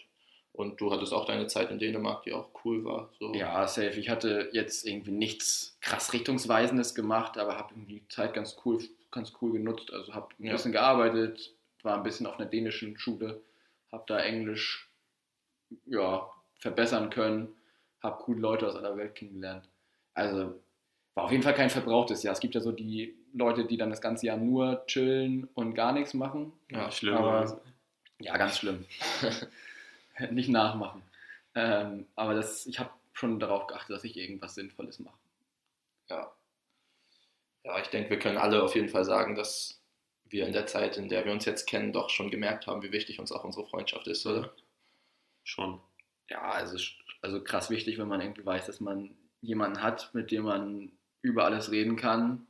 Und 0.53 0.81
du 0.81 0.93
hattest 0.93 1.13
auch 1.15 1.25
deine 1.27 1.47
Zeit 1.47 1.71
in 1.71 1.79
Dänemark, 1.79 2.25
die 2.25 2.33
auch 2.33 2.51
cool 2.65 2.85
war. 2.85 3.09
So. 3.19 3.33
Ja, 3.35 3.67
safe. 3.67 3.99
Ich 3.99 4.11
hatte 4.11 4.51
jetzt 4.53 4.87
irgendwie 4.87 5.13
nichts 5.13 5.79
krass 5.81 6.13
Richtungsweisendes 6.13 6.95
gemacht, 6.95 7.39
aber 7.39 7.57
habe 7.57 7.73
irgendwie 7.75 8.01
die 8.01 8.09
Zeit 8.09 8.35
ganz 8.35 8.57
cool, 8.65 8.79
ganz 9.11 9.33
cool 9.41 9.53
genutzt. 9.53 9.93
Also 9.93 10.13
habe 10.13 10.29
ein 10.39 10.47
Ja. 10.47 10.53
bisschen 10.53 10.73
gearbeitet, 10.73 11.55
war 11.83 11.97
ein 11.97 12.03
bisschen 12.03 12.27
auf 12.27 12.39
einer 12.39 12.49
dänischen 12.49 12.99
Schule, 12.99 13.41
habe 13.93 14.05
da 14.09 14.19
Englisch 14.19 14.90
ja, 15.87 16.29
verbessern 16.59 17.11
können, 17.11 17.49
habe 18.03 18.23
coole 18.23 18.41
Leute 18.41 18.67
aus 18.67 18.77
aller 18.77 18.97
Welt 18.97 19.15
kennengelernt. 19.15 19.69
Also 20.15 20.61
war 21.15 21.25
auf 21.25 21.31
jeden 21.33 21.43
Fall 21.43 21.55
kein 21.55 21.71
verbrauchtes 21.71 22.23
Jahr. 22.23 22.33
Es 22.33 22.41
gibt 22.41 22.55
ja 22.55 22.61
so 22.61 22.73
die 22.73 23.17
Leute, 23.33 23.65
die 23.67 23.77
dann 23.77 23.91
das 23.91 24.01
ganze 24.01 24.27
Jahr 24.27 24.37
nur 24.37 24.85
chillen 24.87 25.49
und 25.55 25.75
gar 25.75 25.93
nichts 25.93 26.15
machen. 26.15 26.53
Ja, 26.71 26.91
schlimm. 26.91 27.17
aber- 27.17 27.61
Ja, 28.21 28.37
ganz 28.37 28.59
schlimm. 28.59 28.85
Nicht 30.31 30.49
nachmachen. 30.51 31.03
Ähm, 31.55 32.07
aber 32.15 32.35
das, 32.35 32.67
ich 32.67 32.79
habe 32.79 32.91
schon 33.13 33.41
darauf 33.41 33.67
geachtet, 33.67 33.97
dass 33.97 34.05
ich 34.05 34.17
irgendwas 34.17 34.55
Sinnvolles 34.55 34.99
mache. 35.01 35.17
Ja. 36.09 36.31
Ja, 37.65 37.79
ich 37.81 37.89
denke, 37.89 38.11
wir 38.11 38.19
können 38.19 38.39
alle 38.39 38.63
auf 38.63 38.75
jeden 38.75 38.89
Fall 38.89 39.05
sagen, 39.05 39.35
dass 39.35 39.81
wir 40.29 40.47
in 40.47 40.53
der 40.53 40.67
Zeit, 40.67 40.97
in 40.97 41.09
der 41.09 41.25
wir 41.25 41.33
uns 41.33 41.45
jetzt 41.45 41.67
kennen, 41.67 41.93
doch 41.93 42.09
schon 42.11 42.31
gemerkt 42.31 42.67
haben, 42.67 42.83
wie 42.83 42.93
wichtig 42.93 43.19
uns 43.19 43.33
auch 43.33 43.45
unsere 43.45 43.67
Freundschaft 43.67 44.07
ist, 44.07 44.25
oder? 44.27 44.53
Schon. 45.45 45.81
Ja, 46.29 46.43
also, 46.43 46.77
also 47.23 47.43
krass 47.43 47.71
wichtig, 47.71 47.99
wenn 47.99 48.09
man 48.09 48.21
irgendwie 48.21 48.45
weiß, 48.47 48.67
dass 48.67 48.81
man 48.81 49.11
jemanden 49.41 49.83
hat, 49.83 50.11
mit 50.15 50.31
dem 50.31 50.45
man 50.45 50.93
über 51.23 51.45
alles 51.45 51.71
reden 51.71 51.97
kann. 51.97 52.47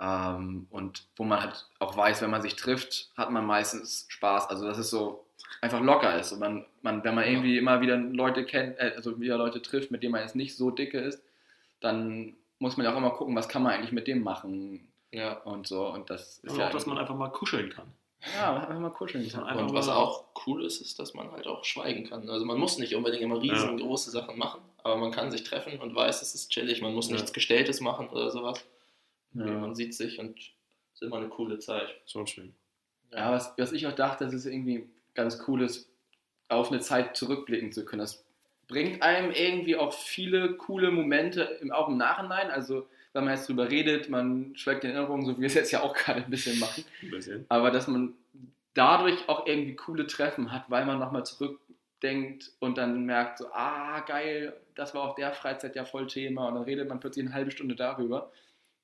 Ähm, 0.00 0.66
und 0.70 1.06
wo 1.16 1.24
man 1.24 1.40
halt 1.40 1.66
auch 1.78 1.96
weiß, 1.96 2.22
wenn 2.22 2.30
man 2.30 2.42
sich 2.42 2.56
trifft, 2.56 3.10
hat 3.16 3.30
man 3.30 3.46
meistens 3.46 4.06
Spaß. 4.08 4.48
Also 4.48 4.66
dass 4.66 4.78
es 4.78 4.90
so 4.90 5.26
einfach 5.60 5.80
locker 5.80 6.18
ist. 6.18 6.32
Und 6.32 6.40
man, 6.40 6.66
man, 6.82 7.04
wenn 7.04 7.14
man 7.14 7.24
irgendwie 7.24 7.56
immer 7.58 7.80
wieder 7.80 7.96
Leute 7.96 8.44
kennt, 8.44 8.78
äh, 8.78 8.92
also 8.96 9.20
wieder 9.20 9.38
Leute 9.38 9.62
trifft, 9.62 9.90
mit 9.90 10.02
denen 10.02 10.12
man 10.12 10.22
jetzt 10.22 10.36
nicht 10.36 10.56
so 10.56 10.70
dicke 10.70 10.98
ist, 10.98 11.22
dann 11.80 12.34
muss 12.58 12.76
man 12.76 12.84
ja 12.86 12.92
auch 12.92 12.96
immer 12.96 13.10
gucken, 13.10 13.34
was 13.36 13.48
kann 13.48 13.62
man 13.62 13.72
eigentlich 13.72 13.92
mit 13.92 14.06
dem 14.06 14.22
machen 14.22 14.88
Ja. 15.10 15.34
und 15.42 15.66
so. 15.66 15.86
Und 15.88 16.10
das 16.10 16.38
ist 16.38 16.52
Und 16.52 16.58
ja 16.58 16.66
auch, 16.66 16.70
dass 16.70 16.86
man 16.86 16.98
einfach 16.98 17.16
mal 17.16 17.28
kuscheln 17.30 17.70
kann. 17.70 17.92
Ja, 18.36 18.56
einfach 18.56 18.78
mal 18.78 18.90
kuscheln 18.90 19.28
kann. 19.28 19.44
Einfach 19.44 19.62
Und 19.68 19.74
was 19.74 19.88
auch 19.88 20.24
cool 20.46 20.64
ist, 20.64 20.80
ist, 20.80 20.98
dass 20.98 21.14
man 21.14 21.30
halt 21.32 21.46
auch 21.46 21.64
schweigen 21.64 22.08
kann. 22.08 22.28
Also 22.28 22.44
man 22.44 22.58
muss 22.58 22.78
nicht 22.78 22.94
unbedingt 22.94 23.22
immer 23.22 23.40
riesengroße 23.40 24.10
Sachen 24.10 24.38
machen, 24.38 24.60
aber 24.82 24.96
man 24.96 25.10
kann 25.10 25.30
sich 25.30 25.44
treffen 25.44 25.80
und 25.80 25.94
weiß, 25.94 26.22
es 26.22 26.34
ist 26.34 26.50
chillig. 26.50 26.80
Man 26.82 26.94
muss 26.94 27.08
Ja. 27.08 27.14
nichts 27.14 27.32
Gestelltes 27.32 27.80
machen 27.80 28.08
oder 28.08 28.30
sowas. 28.30 28.64
Ja. 29.34 29.44
Man 29.46 29.74
sieht 29.74 29.94
sich 29.94 30.18
und 30.18 30.38
es 30.38 31.00
ist 31.00 31.02
immer 31.02 31.16
eine 31.16 31.28
coole 31.28 31.58
Zeit. 31.58 31.88
Schon 32.06 32.26
schön. 32.26 32.54
Ja, 33.12 33.32
was, 33.32 33.52
was 33.58 33.72
ich 33.72 33.86
auch 33.86 33.94
dachte, 33.94 34.24
das 34.24 34.34
ist 34.34 34.46
irgendwie 34.46 34.88
ganz 35.14 35.42
cool 35.46 35.62
ist, 35.62 35.88
auf 36.48 36.70
eine 36.70 36.80
Zeit 36.80 37.16
zurückblicken 37.16 37.72
zu 37.72 37.84
können. 37.84 38.00
Das 38.00 38.24
bringt 38.68 39.02
einem 39.02 39.32
irgendwie 39.32 39.76
auch 39.76 39.92
viele 39.92 40.54
coole 40.54 40.90
Momente, 40.90 41.42
im, 41.60 41.70
auch 41.72 41.88
im 41.88 41.96
Nachhinein. 41.96 42.50
Also, 42.50 42.86
wenn 43.12 43.24
man 43.24 43.34
jetzt 43.34 43.48
drüber 43.48 43.70
redet, 43.70 44.08
man 44.08 44.56
schwelgt 44.56 44.84
in 44.84 44.90
Erinnerungen, 44.90 45.26
so 45.26 45.36
wie 45.36 45.40
wir 45.42 45.46
es 45.46 45.54
jetzt 45.54 45.70
ja 45.70 45.82
auch 45.82 45.94
gerade 45.94 46.24
ein 46.24 46.30
bisschen 46.30 46.58
machen. 46.58 46.84
Ein 47.02 47.10
bisschen. 47.10 47.44
Aber 47.48 47.70
dass 47.70 47.86
man 47.88 48.14
dadurch 48.74 49.28
auch 49.28 49.46
irgendwie 49.46 49.76
coole 49.76 50.06
Treffen 50.06 50.50
hat, 50.50 50.70
weil 50.70 50.86
man 50.86 50.98
nochmal 50.98 51.24
zurückdenkt 51.26 52.52
und 52.58 52.78
dann 52.78 53.04
merkt, 53.04 53.38
so, 53.38 53.46
ah, 53.52 54.00
geil, 54.00 54.54
das 54.74 54.94
war 54.94 55.02
auf 55.02 55.14
der 55.14 55.32
Freizeit 55.32 55.76
ja 55.76 55.84
voll 55.84 56.06
Thema. 56.06 56.48
Und 56.48 56.54
dann 56.54 56.64
redet 56.64 56.88
man 56.88 57.00
plötzlich 57.00 57.26
eine 57.26 57.34
halbe 57.34 57.50
Stunde 57.50 57.74
darüber. 57.76 58.30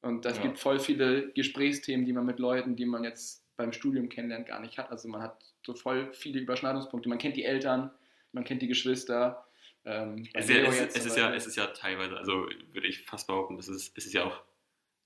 Und 0.03 0.25
das 0.25 0.37
Ja. 0.37 0.43
gibt 0.45 0.59
voll 0.59 0.79
viele 0.79 1.31
Gesprächsthemen, 1.33 2.05
die 2.07 2.13
man 2.13 2.27
mit 2.27 2.39
Leuten, 2.39 2.77
die 2.77 2.87
man 2.87 3.05
jetzt 3.05 3.43
beim 3.57 3.73
Studium 3.73 4.09
kennenlernt, 4.09 4.47
gar 4.47 4.61
nicht 4.61 4.79
hat. 4.79 4.91
Also 4.91 5.09
man 5.09 5.23
hat 5.23 5.37
so 5.67 5.75
voll 5.75 6.13
viele 6.13 6.39
Überschneidungspunkte. 6.41 7.09
Man 7.09 7.19
kennt 7.19 7.37
die 7.37 7.45
Eltern, 7.45 7.91
man 8.33 8.45
kennt 8.45 8.63
die 8.63 8.69
Geschwister. 8.69 9.48
Ähm, 9.89 10.29
Es 10.35 10.49
ist, 10.49 10.55
ja, 10.57 10.63
es, 10.67 10.97
es, 10.97 11.07
ist 11.07 11.17
ja, 11.17 11.35
es 11.35 11.47
ist 11.47 11.57
ja 11.57 11.67
teilweise, 11.69 12.17
also 12.19 12.47
würde 12.73 12.87
ich 12.87 13.03
fast 13.07 13.27
behaupten, 13.27 13.59
es 13.59 13.69
ist, 13.69 13.97
es 13.97 14.05
ist 14.07 14.13
ja 14.13 14.25
auch 14.25 14.43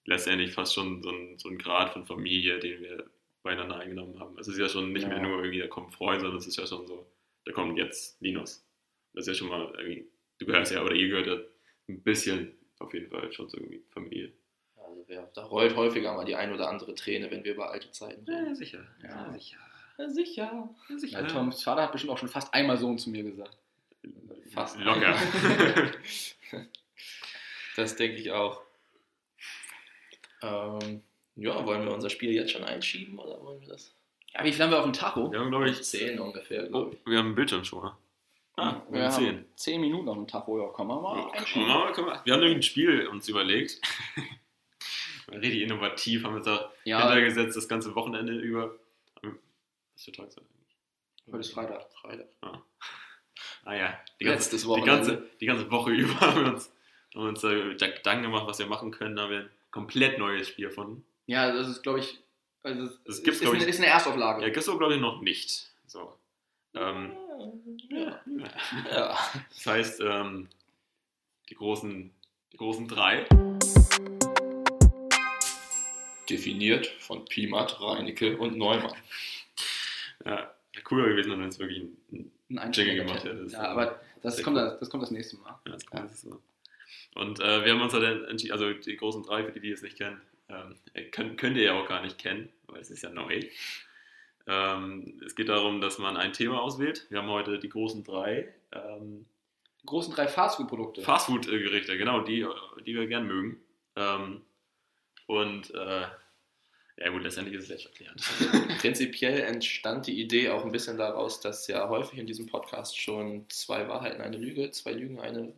letztendlich 0.04 0.52
fast 0.52 0.74
schon 0.74 1.02
so 1.02 1.10
ein, 1.10 1.38
so 1.38 1.48
ein 1.48 1.58
Grad 1.58 1.92
von 1.92 2.04
Familie, 2.04 2.58
den 2.58 2.82
wir 2.82 3.08
beieinander 3.44 3.76
eingenommen 3.78 4.18
haben. 4.18 4.36
Es 4.38 4.48
ist 4.48 4.58
ja 4.58 4.68
schon 4.68 4.92
nicht 4.92 5.02
Ja. 5.02 5.08
mehr 5.08 5.20
nur 5.20 5.38
irgendwie, 5.38 5.60
da 5.60 5.68
kommt 5.68 5.88
ein 5.88 5.92
Freund, 5.92 6.20
sondern 6.20 6.38
es 6.38 6.46
ist 6.46 6.56
ja 6.56 6.66
schon 6.66 6.86
so, 6.86 7.06
da 7.44 7.52
kommt 7.52 7.78
jetzt 7.78 8.20
Linus. 8.20 8.64
Das 9.14 9.22
ist 9.26 9.28
ja 9.28 9.34
schon 9.34 9.48
mal 9.48 9.72
irgendwie, 9.78 10.08
du 10.38 10.46
gehörst 10.46 10.72
ja, 10.72 10.82
oder 10.82 10.94
ihr 10.94 11.08
gehört 11.08 11.26
ja 11.28 11.36
ein 11.88 12.02
bisschen 12.02 12.56
auf 12.80 12.92
jeden 12.94 13.08
Fall 13.10 13.32
schon 13.32 13.48
so 13.48 13.58
irgendwie 13.58 13.82
Familie. 13.90 14.32
Also 14.76 15.04
wer, 15.06 15.30
da 15.34 15.44
rollt 15.44 15.76
häufiger 15.76 16.14
mal 16.14 16.24
die 16.24 16.34
ein 16.34 16.52
oder 16.52 16.68
andere 16.68 16.94
Träne, 16.96 17.30
wenn 17.30 17.44
wir 17.44 17.54
über 17.54 17.70
alte 17.70 17.90
Zeiten 17.92 18.24
reden. 18.28 18.56
sicher. 18.56 18.84
Ja. 19.02 19.32
sicher. 19.32 19.58
Ja, 19.98 20.08
sicher. 20.08 21.20
Ja, 21.20 21.26
Toms 21.26 21.62
Vater 21.62 21.82
hat 21.82 21.92
bestimmt 21.92 22.12
auch 22.12 22.18
schon 22.18 22.28
fast 22.28 22.52
einmal 22.52 22.76
Sohn 22.78 22.98
zu 22.98 23.10
mir 23.10 23.22
gesagt. 23.22 23.56
Fast. 24.54 24.78
Locker. 24.78 25.16
Das 27.74 27.96
denke 27.96 28.18
ich 28.18 28.30
auch. 28.30 28.60
Ähm, 30.42 31.02
ja, 31.36 31.64
wollen 31.64 31.86
wir 31.86 31.94
unser 31.94 32.10
Spiel 32.10 32.32
jetzt 32.32 32.50
schon 32.52 32.64
einschieben 32.64 33.18
oder 33.18 33.42
wollen 33.42 33.62
wir 33.62 33.68
das? 33.68 33.94
Ja, 34.34 34.44
wie 34.44 34.52
viel 34.52 34.62
haben 34.62 34.70
wir 34.70 34.78
auf 34.78 34.84
dem 34.84 34.92
Tacho? 34.92 35.32
wir 35.32 35.38
haben, 35.40 35.48
glaube 35.50 35.70
ich, 35.70 35.82
Zehn 35.82 36.20
ungefähr, 36.20 36.64
oh, 36.64 36.68
glaube 36.68 36.94
ich. 36.96 37.06
wir 37.06 37.16
haben 37.18 37.26
einen 37.28 37.34
Bildschirm 37.34 37.64
schon 37.64 37.80
mal. 37.82 37.96
Ah, 38.56 38.82
wir 38.90 38.98
wir 39.00 39.04
haben 39.04 39.12
zehn. 39.12 39.36
haben 39.36 39.44
10 39.56 39.80
Minuten 39.80 40.08
auf 40.10 40.16
dem 40.16 40.26
Tacho, 40.28 40.60
ja, 40.60 40.70
kann 40.76 40.86
man 40.86 41.00
mal 41.00 41.16
Ja, 41.18 41.30
einschieben. 41.30 41.66
komm 41.66 41.78
mal, 41.80 41.92
komm 41.94 42.04
mal. 42.04 42.20
Wir 42.24 42.32
haben 42.34 42.40
nämlich 42.40 42.58
ein 42.58 42.62
Spiel 42.62 43.06
uns 43.08 43.26
überlegt. 43.28 43.80
Richtig 45.32 45.62
innovativ, 45.62 46.24
haben 46.24 46.32
wir 46.32 46.36
uns 46.38 46.44
da 46.44 46.70
Ja, 46.84 47.00
hintergesetzt, 47.00 47.56
das 47.56 47.68
ganze 47.68 47.94
Wochenende 47.94 48.34
über. 48.34 48.74
Was 49.94 50.04
für 50.04 50.12
Tag 50.12 50.28
ist 50.28 50.36
das 50.36 50.44
eigentlich? 50.44 50.76
heute 51.30 51.38
ist 51.40 51.52
Freitag. 51.54 51.86
Freitag. 52.02 52.26
Ah 53.64 53.74
ja, 53.74 53.98
die 54.18 54.24
ganze, 54.24 54.38
Letztes 54.38 54.62
die 54.62 54.68
Wochenende. 54.68 54.92
ganze, 54.92 55.28
die 55.40 55.46
ganze 55.46 55.70
Woche 55.70 55.90
über 55.92 56.20
haben 56.20 56.44
wir 56.44 56.52
uns, 56.52 56.72
haben 57.14 57.28
uns 57.28 57.44
äh, 57.44 57.74
Gedanken 57.74 58.22
gemacht, 58.24 58.46
was 58.46 58.58
wir 58.58 58.66
machen 58.66 58.90
können. 58.90 59.16
Da 59.16 59.22
haben 59.22 59.30
wir 59.30 59.40
ein 59.40 59.50
komplett 59.70 60.18
neues 60.18 60.48
Spiel 60.48 60.68
gefunden. 60.68 61.04
Ja, 61.26 61.52
das 61.52 61.68
ist, 61.68 61.82
glaube 61.82 62.00
ich, 62.00 62.18
also 62.64 62.84
es 62.84 62.98
Das 63.04 63.22
gibt's, 63.22 63.38
ist, 63.38 63.42
glaub 63.42 63.54
ist, 63.54 63.58
ich- 63.58 63.62
eine, 63.62 63.70
ist 63.70 63.78
eine 63.78 63.86
Erstauflage. 63.88 64.42
Ja, 64.42 64.46
gibt 64.48 64.58
es 64.58 64.66
glaube 64.66 64.94
ich, 64.94 65.00
noch 65.00 65.20
nicht. 65.22 65.70
So. 65.86 66.12
Ähm, 66.74 67.12
Ja. 67.90 68.20
ja. 68.90 69.18
das 69.50 69.66
heißt, 69.66 70.00
ähm, 70.00 70.48
die, 71.48 71.54
großen, 71.54 72.10
die 72.52 72.56
großen 72.56 72.88
drei. 72.88 73.26
Definiert 76.28 76.86
von 76.86 77.24
Pimat, 77.26 77.80
Reinecke 77.80 78.36
und 78.38 78.56
Neumann. 78.56 78.94
Ja, 80.24 80.50
cooler 80.84 81.08
gewesen, 81.08 81.32
wenn 81.32 81.38
wir 81.40 81.44
jetzt 81.46 81.58
wirklich 81.58 81.82
ein, 82.12 82.32
ein 82.52 82.58
Ein 82.58 82.72
Jingle 82.72 83.00
Einspieler 83.00 83.04
gemacht 83.04 83.24
hätte. 83.24 83.52
Ja, 83.52 83.62
aber 83.70 84.00
das 84.22 84.42
kommt, 84.42 84.56
cool. 84.56 84.62
das, 84.62 84.80
das 84.80 84.90
kommt 84.90 85.02
das 85.02 85.10
nächste 85.10 85.36
Mal. 85.38 85.58
Ja, 85.66 85.72
das 85.72 85.84
cool, 85.92 86.00
das 86.02 86.12
ist 86.12 86.22
so. 86.22 86.40
Und 87.14 87.40
äh, 87.40 87.64
wir 87.64 87.72
haben 87.72 87.80
uns 87.82 87.92
dann 87.92 88.24
entschieden, 88.24 88.52
also 88.52 88.72
die 88.72 88.96
großen 88.96 89.22
drei, 89.22 89.44
für 89.44 89.52
die, 89.52 89.60
die 89.60 89.72
es 89.72 89.82
nicht 89.82 89.98
kennen, 89.98 90.20
ähm, 90.48 90.76
äh, 90.94 91.04
könnt, 91.04 91.38
könnt 91.38 91.56
ihr 91.56 91.64
ja 91.64 91.72
auch 91.74 91.88
gar 91.88 92.02
nicht 92.02 92.18
kennen, 92.18 92.48
weil 92.66 92.80
es 92.80 92.90
ist 92.90 93.02
ja 93.02 93.10
neu. 93.10 93.42
Ähm, 94.46 95.20
es 95.24 95.34
geht 95.34 95.48
darum, 95.48 95.80
dass 95.80 95.98
man 95.98 96.16
ein 96.16 96.32
Thema 96.32 96.60
auswählt. 96.60 97.06
Wir 97.10 97.18
haben 97.18 97.28
heute 97.28 97.58
die 97.58 97.68
großen 97.68 98.02
drei 98.02 98.52
ähm, 98.72 99.26
Die 99.82 99.86
großen 99.86 100.14
drei 100.14 100.26
Fastfood-Produkte. 100.26 101.02
Fastfood-Gerichte, 101.02 101.96
genau, 101.96 102.20
die, 102.20 102.46
die 102.86 102.94
wir 102.94 103.06
gern 103.06 103.26
mögen. 103.26 103.60
Ähm, 103.96 104.40
und 105.26 105.72
äh, 105.74 106.06
ja 107.04 107.10
gut, 107.10 107.22
letztendlich 107.22 107.56
ist 107.56 107.62
es 107.62 107.68
selbst 107.68 107.86
erklärt. 107.86 108.78
Prinzipiell 108.80 109.40
entstand 109.40 110.06
die 110.06 110.20
Idee 110.20 110.50
auch 110.50 110.64
ein 110.64 110.72
bisschen 110.72 110.96
daraus, 110.98 111.40
dass 111.40 111.66
ja 111.66 111.88
häufig 111.88 112.18
in 112.18 112.26
diesem 112.26 112.46
Podcast 112.46 112.98
schon 112.98 113.46
zwei 113.48 113.88
Wahrheiten, 113.88 114.20
eine 114.20 114.36
Lüge, 114.36 114.70
zwei 114.70 114.92
Lügen, 114.92 115.20
eine 115.20 115.52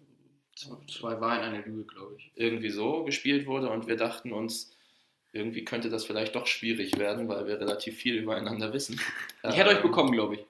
Zwei 0.88 1.20
Wein, 1.20 1.40
eine 1.40 1.62
Lüge, 1.62 1.84
glaube 1.84 2.14
ich. 2.16 2.30
irgendwie 2.36 2.70
so 2.70 3.02
gespielt 3.02 3.46
wurde 3.46 3.68
und 3.70 3.88
wir 3.88 3.96
dachten 3.96 4.32
uns, 4.32 4.70
irgendwie 5.32 5.64
könnte 5.64 5.90
das 5.90 6.04
vielleicht 6.04 6.36
doch 6.36 6.46
schwierig 6.46 6.96
werden, 6.96 7.26
weil 7.28 7.48
wir 7.48 7.58
relativ 7.58 7.96
viel 7.98 8.14
übereinander 8.16 8.72
wissen. 8.72 9.00
Ich 9.42 9.56
hätte 9.56 9.70
euch 9.70 9.76
Ähm, 9.78 9.82
bekommen, 9.82 10.12
glaube 10.12 10.36
ich. 10.36 10.46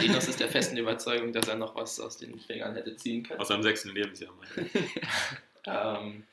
Linus 0.00 0.28
ist 0.28 0.38
der 0.38 0.48
festen 0.48 0.76
Überzeugung, 0.76 1.32
dass 1.32 1.48
er 1.48 1.56
noch 1.56 1.74
was 1.74 1.98
aus 1.98 2.16
den 2.16 2.38
Fingern 2.38 2.74
hätte 2.74 2.94
ziehen 2.96 3.24
können. 3.24 3.40
Aus 3.40 3.48
seinem 3.48 3.62
sechsten 3.64 3.90
Lebensjahr. 3.90 4.32
meine 4.34 4.68
ich. 4.68 4.72
Ähm, 5.66 6.24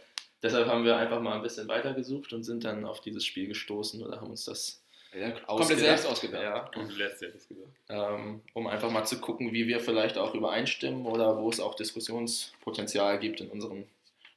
deshalb 0.46 0.68
haben 0.68 0.86
wir 0.86 0.96
einfach 0.96 1.20
mal 1.20 1.36
ein 1.36 1.42
bisschen 1.42 1.68
weitergesucht 1.68 2.32
und 2.32 2.44
sind 2.44 2.64
dann 2.64 2.86
auf 2.86 3.02
dieses 3.02 3.26
Spiel 3.26 3.48
gestoßen 3.48 4.02
oder 4.04 4.22
haben 4.22 4.30
uns 4.30 4.46
das 4.46 4.82
Komplett 5.12 5.50
ausgedacht. 5.50 5.80
selbst 5.80 6.06
ausgedacht. 6.08 6.44
Ja, 6.44 6.70
ja 6.74 6.84
das 7.32 7.48
gesagt. 7.48 7.70
ähm, 7.90 8.42
um 8.54 8.68
einfach 8.68 8.92
mal 8.92 9.06
zu 9.06 9.20
gucken, 9.20 9.54
wie 9.54 9.68
wir 9.68 9.80
vielleicht 9.80 10.18
auch 10.18 10.34
übereinstimmen 10.34 11.06
oder 11.06 11.38
wo 11.38 11.50
es 11.50 11.60
auch 11.60 11.76
Diskussionspotenzial 11.76 13.20
gibt 13.20 13.40
in 13.40 13.50
unseren 13.50 13.86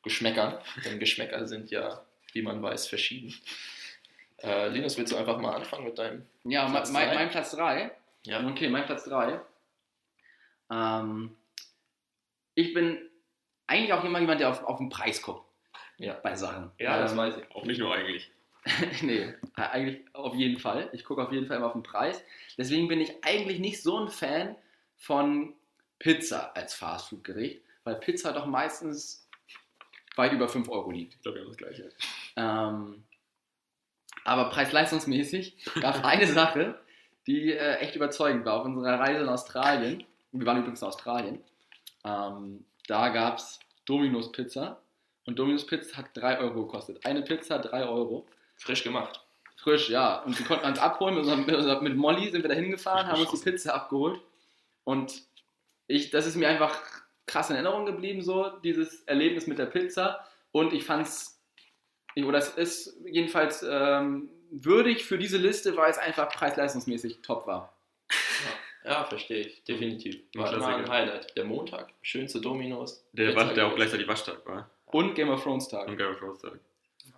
Geschmäckern. 0.03 0.59
Denn 0.85 0.99
Geschmäcker 0.99 1.47
sind 1.47 1.71
ja, 1.71 2.03
wie 2.33 2.43
man 2.43 2.63
weiß, 2.63 2.87
verschieden. 2.87 3.35
Äh, 4.43 4.69
Linus, 4.69 4.97
willst 4.97 5.13
du 5.13 5.17
einfach 5.17 5.39
mal 5.39 5.55
anfangen 5.55 5.85
mit 5.85 5.99
deinem? 5.99 6.25
Ja, 6.45 6.69
Platz 6.71 6.93
mein, 6.93 7.13
mein 7.13 7.31
Platz 7.31 7.51
3. 7.51 7.91
Ja. 8.25 8.47
Okay, 8.49 8.69
mein 8.69 8.87
Platz 8.87 9.05
3. 9.05 9.41
Ähm, 10.71 11.37
ich 12.55 12.73
bin 12.73 12.99
eigentlich 13.67 13.93
auch 13.93 14.05
immer 14.05 14.21
jemand, 14.21 14.41
der 14.41 14.51
auf, 14.51 14.63
auf 14.63 14.79
den 14.79 14.91
Preis 14.91 15.23
guckt. 15.23 15.48
Ja. 15.99 16.15
Bei 16.15 16.35
Sachen. 16.37 16.71
Ja, 16.79 16.99
das 17.01 17.13
Ähm, 17.13 17.19
weiß 17.19 17.37
ich. 17.37 17.55
Auch 17.55 17.65
nicht 17.65 17.79
nur 17.79 17.95
eigentlich. 17.95 18.31
nee, 19.03 19.35
eigentlich 19.55 20.05
auf 20.13 20.35
jeden 20.35 20.59
Fall. 20.59 20.89
Ich 20.93 21.05
gucke 21.05 21.23
auf 21.23 21.33
jeden 21.33 21.47
Fall 21.47 21.57
immer 21.57 21.67
auf 21.67 21.73
den 21.73 21.83
Preis. 21.83 22.23
Deswegen 22.57 22.89
bin 22.89 23.01
ich 23.01 23.25
eigentlich 23.25 23.61
nicht 23.61 23.83
so 23.83 23.99
ein 23.99 24.09
Fan 24.09 24.57
von 24.99 25.55
Pizza 25.99 26.55
als 26.55 26.75
Fastfood-Gericht, 26.75 27.63
weil 27.85 27.97
Pizza 27.97 28.33
doch 28.33 28.47
meistens 28.47 29.29
weit 30.17 30.33
über 30.33 30.49
5 30.49 30.69
Euro 30.69 30.91
liegt. 30.91 31.15
Ich 31.15 31.23
glaube, 31.23 31.37
wir 31.37 31.43
haben 31.43 31.49
das 31.49 31.57
gleiche. 31.57 31.91
Ähm, 32.37 33.05
aber 34.25 34.51
preis-leistungsmäßig 34.51 35.57
gab 35.81 35.97
es 35.97 36.05
eine 36.05 36.27
Sache, 36.27 36.79
die 37.27 37.53
äh, 37.53 37.77
echt 37.77 37.97
überzeugend 37.97 38.45
war. 38.45 38.55
Auf 38.55 38.65
unserer 38.65 38.99
Reise 39.01 39.23
in 39.23 39.29
Australien, 39.29 40.05
wir 40.33 40.47
waren 40.47 40.59
übrigens 40.59 40.83
in 40.83 40.89
Australien, 40.89 41.45
ähm, 42.05 42.65
da 42.87 43.09
gab 43.09 43.39
es 43.39 43.61
Domino's 43.87 44.31
Pizza 44.33 44.81
und 45.29 45.39
Domino's 45.39 45.67
Pizza 45.67 45.99
hat 45.99 46.17
3 46.17 46.39
Euro 46.39 46.63
gekostet. 46.63 47.05
Eine 47.05 47.21
Pizza 47.21 47.59
3 47.59 47.85
Euro. 47.87 48.27
Frisch 48.57 48.83
gemacht. 48.83 49.21
Frisch, 49.57 49.91
ja. 49.91 50.23
Und 50.23 50.39
wir 50.39 50.47
konnten 50.47 50.65
uns 50.65 50.79
abholen. 50.79 51.17
Mit, 51.17 51.25
unserem, 51.25 51.45
mit, 51.45 51.55
unserem, 51.55 51.85
mit 51.85 51.97
Molly 51.97 52.31
sind 52.31 52.41
wir 52.43 52.49
da 52.49 52.55
hingefahren, 52.55 53.09
haben 53.09 53.21
uns 53.21 53.39
die. 53.39 53.51
Pizza 53.51 53.75
abgeholt. 53.75 54.23
Und 54.85 55.23
ich, 55.87 56.09
das 56.09 56.25
ist 56.25 56.37
mir 56.37 56.49
einfach 56.49 56.81
krass 57.27 57.51
in 57.51 57.57
Erinnerung 57.57 57.85
geblieben, 57.85 58.23
so 58.23 58.49
dieses 58.65 59.03
Erlebnis 59.03 59.47
mit 59.47 59.59
der 59.59 59.67
Pizza. 59.67 60.25
Und 60.51 60.73
ich 60.73 60.85
fand's, 60.85 61.45
oder 62.17 62.39
es 62.39 62.49
ist 62.49 62.97
jedenfalls 63.05 63.63
ähm, 63.69 64.31
würdig 64.51 65.05
für 65.05 65.19
diese 65.19 65.37
Liste, 65.37 65.77
weil 65.77 65.91
es 65.91 65.99
einfach 65.99 66.31
preis-leistungsmäßig 66.31 67.21
top 67.21 67.47
war. 67.47 67.77
Ja, 68.83 69.05
verstehe 69.05 69.41
ich. 69.41 69.63
Definitiv. 69.65 70.23
War 70.37 70.55
immer 70.55 70.69
ein. 70.69 70.89
Highlight. 70.89 71.37
Der 71.37 71.45
Montag, 71.45 71.93
schönste 72.01 72.41
Dominos. 72.41 73.07
Der, 73.13 73.37
war, 73.37 73.53
der 73.53 73.67
auch 73.67 73.75
gleichzeitig 73.75 74.09
Waschtag 74.09 74.47
war. 74.47 74.71
Und 74.93 75.15
Game 75.15 75.29
of 75.29 75.43
Thrones 75.43 75.69
Tag. 75.69 75.89
Und 75.89 75.97
Game 75.97 76.11
of 76.11 76.19
Thrones 76.19 76.41
Tag. 76.41 76.59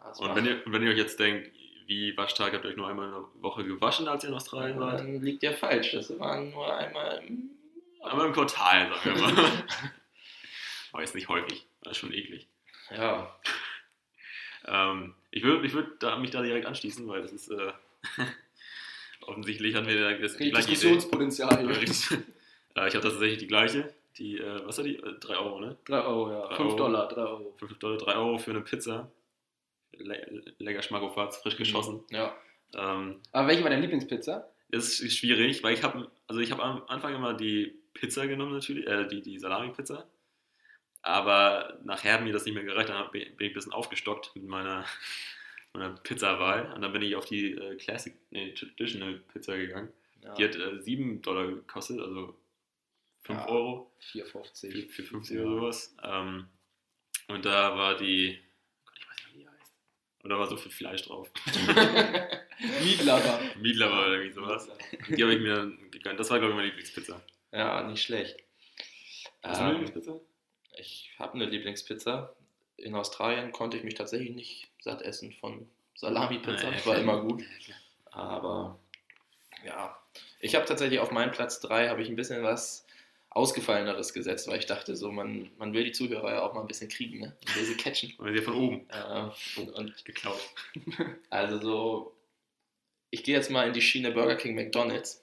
Das 0.04 0.18
Und 0.20 0.34
wenn 0.34 0.46
ihr, 0.46 0.62
wenn 0.66 0.82
ihr 0.82 0.90
euch 0.90 0.98
jetzt 0.98 1.18
denkt, 1.20 1.50
wie 1.86 2.16
Waschtag 2.16 2.52
habt 2.52 2.64
ihr 2.64 2.70
euch 2.70 2.76
nur 2.76 2.88
einmal 2.88 3.06
in 3.06 3.12
der 3.12 3.24
Woche 3.42 3.64
gewaschen, 3.64 4.08
als 4.08 4.24
ihr 4.24 4.30
in 4.30 4.36
Australien 4.36 4.78
wart? 4.78 5.00
Dann 5.00 5.20
liegt 5.20 5.42
ihr 5.42 5.52
falsch. 5.52 5.92
Das 5.92 6.16
waren 6.18 6.50
nur 6.50 6.74
einmal 6.76 7.22
im 7.26 7.50
Einmal 8.02 8.26
im 8.26 8.32
Quartal, 8.32 8.88
sagen 8.88 9.20
wir 9.20 9.32
mal. 9.32 9.34
Aber 10.92 11.02
jetzt 11.02 11.14
nicht 11.14 11.28
häufig. 11.28 11.66
Das 11.82 11.92
ist 11.92 11.98
schon 11.98 12.12
eklig. 12.12 12.48
Ja, 12.90 13.36
Ähm, 14.66 15.14
ich 15.30 15.42
würde 15.42 15.64
ich 15.66 15.72
würd 15.72 16.02
da, 16.02 16.16
mich 16.16 16.30
da 16.30 16.42
direkt 16.42 16.66
anschließen, 16.66 17.06
weil 17.08 17.22
das 17.22 17.32
ist 17.32 17.48
äh, 17.48 17.72
offensichtlich 19.22 19.74
haben 19.74 19.86
wir 19.86 20.18
das, 20.18 20.36
gleiche. 20.36 20.56
Diskussionspotenzial 20.56 21.64
Ja, 21.64 21.72
äh, 22.84 22.88
ich 22.88 22.94
habe 22.94 23.00
tatsächlich 23.00 23.38
die 23.38 23.46
gleiche. 23.46 23.94
Die, 24.18 24.38
äh, 24.38 24.66
was 24.66 24.76
war 24.78 24.84
die? 24.84 24.96
Äh, 24.96 25.18
3 25.20 25.36
Euro, 25.36 25.60
ne? 25.60 25.76
3 25.84 26.00
Euro, 26.02 26.30
ja. 26.32 26.46
Drei 26.48 26.56
5 26.56 26.68
Euro. 26.68 26.76
Dollar, 26.76 27.08
3 27.08 27.20
Euro. 27.22 27.54
5 27.58 27.78
Dollar, 27.78 27.98
3 27.98 28.14
Euro 28.16 28.38
für 28.38 28.50
eine 28.50 28.60
Pizza. 28.62 29.10
Le 29.92 30.42
lecker 30.58 30.82
Schmackofatz, 30.82 31.38
frisch 31.38 31.56
geschossen. 31.56 32.04
ja. 32.10 32.34
Ähm, 32.74 33.20
Aber 33.32 33.48
welche 33.48 33.62
war 33.64 33.70
deine 33.70 33.82
Lieblingspizza? 33.82 34.48
das 34.70 35.00
ist 35.00 35.16
schwierig, 35.16 35.64
weil 35.64 35.74
ich 35.74 35.82
habe 35.82 36.08
also 36.28 36.40
ich 36.40 36.52
habe 36.52 36.62
am 36.62 36.84
Anfang 36.86 37.12
immer 37.16 37.34
die 37.34 37.74
Pizza 37.92 38.28
genommen 38.28 38.52
natürlich, 38.52 38.86
äh, 38.86 39.08
die, 39.08 39.20
die 39.20 39.36
Salami-Pizza. 39.38 40.06
Aber 41.02 41.78
nachher 41.84 42.12
hat 42.14 42.22
mir 42.22 42.32
das 42.32 42.44
nicht 42.44 42.54
mehr 42.54 42.62
gereicht, 42.64 42.88
dann 42.90 43.10
bin 43.10 43.22
ich 43.22 43.40
ein 43.40 43.52
bisschen 43.54 43.72
aufgestockt 43.72 44.32
mit 44.36 44.44
meiner, 44.46 44.84
meiner 45.72 45.94
Pizzawahl. 45.94 46.72
Und 46.72 46.82
dann 46.82 46.92
bin 46.92 47.02
ich 47.02 47.16
auf 47.16 47.24
die 47.24 47.52
äh, 47.52 47.76
Classic, 47.76 48.14
nee, 48.30 48.52
Traditional 48.54 49.14
Pizza 49.32 49.56
gegangen. 49.56 49.88
ja. 50.22 50.34
Die 50.34 50.44
hat 50.44 50.54
äh, 50.56 50.80
7 50.80 51.22
Dollar 51.22 51.46
gekostet, 51.48 51.98
also 52.00 52.36
5 53.30 53.40
Ja. 53.40 53.48
Euro 53.48 53.90
4,50. 54.12 54.72
für, 54.72 54.88
für 54.88 55.02
50 55.04 55.38
oder 55.40 55.48
sowas. 55.56 55.96
Ähm, 56.02 56.48
und 57.28 57.44
da 57.44 57.76
war 57.76 57.96
die, 57.96 58.38
Gott, 58.84 58.94
ich 58.98 59.06
weiß 59.08 59.16
nicht, 59.16 59.34
wie 59.34 59.38
die 59.40 59.48
heißt. 59.48 59.74
Und 60.22 60.30
da 60.30 60.38
war 60.38 60.46
so 60.46 60.56
viel 60.56 60.72
Fleisch 60.72 61.02
drauf. 61.02 61.30
Meatlover. 62.82 63.40
Miedler 63.58 63.90
oder 63.92 64.08
irgendwie 64.12 64.32
sowas. 64.32 64.68
Die 65.08 65.22
habe 65.22 65.34
ich 65.34 65.40
mir 65.40 65.54
dann 65.54 65.90
gegönnt. 65.90 66.18
Das 66.20 66.30
war, 66.30 66.38
glaube 66.38 66.52
ich, 66.52 66.56
meine 66.56 66.68
Lieblingspizza. 66.68 67.20
ja, 67.52 67.82
nicht 67.84 68.02
schlecht. 68.02 68.36
Hast 69.42 69.60
du 69.60 69.64
eine 69.64 69.74
Ähm, 69.74 69.80
Lieblingspizza? 69.84 70.20
ich 70.76 71.10
habe 71.18 71.34
eine 71.34 71.46
Lieblingspizza. 71.46 72.34
in 72.76 72.94
Australien 72.94 73.52
konnte 73.52 73.76
ich 73.76 73.82
mich 73.84 73.94
tatsächlich 73.94 74.30
nicht 74.34 74.68
satt 74.80 75.02
essen 75.02 75.32
von 75.32 75.68
Salami-Pizza. 75.96 76.70
Nee. 76.70 76.86
war 76.86 76.96
immer 76.98 77.20
gut. 77.22 77.42
Aber 78.10 78.78
ja, 79.64 79.96
ich 80.40 80.54
habe 80.54 80.64
tatsächlich 80.64 80.98
auf 81.00 81.10
meinen 81.10 81.30
Platz 81.30 81.60
3 81.60 81.88
habe 81.90 82.02
ich 82.02 82.08
ein 82.08 82.16
bisschen 82.16 82.42
was 82.42 82.86
Ausgefalleneres 83.30 84.12
gesetzt, 84.12 84.48
weil 84.48 84.58
ich 84.58 84.66
dachte, 84.66 84.96
so 84.96 85.10
man, 85.12 85.50
man 85.56 85.72
will 85.72 85.84
die 85.84 85.92
Zuhörer 85.92 86.32
ja 86.32 86.42
auch 86.42 86.52
mal 86.52 86.62
ein 86.62 86.66
bisschen 86.66 86.88
kriegen, 86.88 87.20
ne? 87.20 87.36
Man 87.46 87.56
will 87.56 87.64
sie 87.64 87.76
catchen. 87.76 88.12
Weil 88.18 88.36
sie 88.36 88.42
von 88.42 88.54
oben 88.54 88.86
Äh, 88.90 89.60
und, 89.60 89.70
und 89.70 90.04
geklaut. 90.04 90.40
also 91.30 91.60
so, 91.60 92.12
ich 93.10 93.22
gehe 93.22 93.36
jetzt 93.36 93.50
mal 93.50 93.66
in 93.68 93.72
die 93.72 93.82
Schiene 93.82 94.10
Burger 94.10 94.36
King 94.36 94.54
McDonalds. 94.56 95.22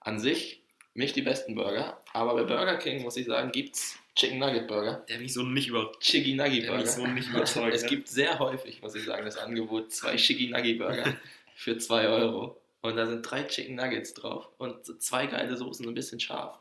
An 0.00 0.18
sich 0.20 0.62
nicht 0.94 1.16
die 1.16 1.22
besten 1.22 1.54
Burger, 1.54 2.00
aber 2.12 2.34
bei 2.34 2.44
Burger 2.44 2.76
King 2.76 3.02
muss 3.02 3.16
ich 3.16 3.26
sagen, 3.26 3.50
gibt 3.52 3.76
es 3.76 3.96
Chicken 4.14 4.38
Nugget 4.38 4.68
Burger. 4.68 5.04
Der 5.08 5.18
mich 5.18 5.32
so 5.32 5.42
nicht 5.42 5.68
über. 5.68 5.90
Chicky 6.00 6.34
Nugget 6.34 6.64
Der 6.64 6.72
hat 6.72 6.80
mich 6.84 6.94
Burger. 6.94 7.00
so 7.00 7.06
nicht 7.06 7.28
überzeugt. 7.30 7.74
Es 7.74 7.82
ne? 7.82 7.88
gibt 7.88 8.08
sehr 8.08 8.38
häufig, 8.38 8.82
muss 8.82 8.94
ich 8.94 9.04
sagen, 9.04 9.24
das 9.24 9.38
Angebot, 9.38 9.92
zwei 9.92 10.16
Chicky 10.16 10.48
Nugget 10.48 10.78
Burger 10.78 11.16
für 11.54 11.78
2 11.78 12.08
Euro. 12.08 12.60
Und 12.82 12.96
da 12.96 13.06
sind 13.06 13.22
drei 13.22 13.44
Chicken 13.44 13.76
Nuggets 13.76 14.12
drauf 14.12 14.48
und 14.58 15.00
zwei 15.00 15.26
geile 15.26 15.56
Soßen, 15.56 15.86
ein 15.86 15.94
bisschen 15.94 16.18
scharf. 16.18 16.58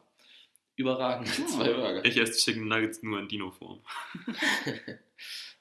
Überragend, 0.75 1.27
Hm. 1.37 1.47
zwei 1.47 1.73
Burger. 1.73 2.03
Ich 2.05 2.17
esse 2.17 2.39
Chicken 2.39 2.67
Nuggets 2.67 3.03
nur 3.03 3.19
in 3.19 3.27
Dino-Form. 3.27 3.81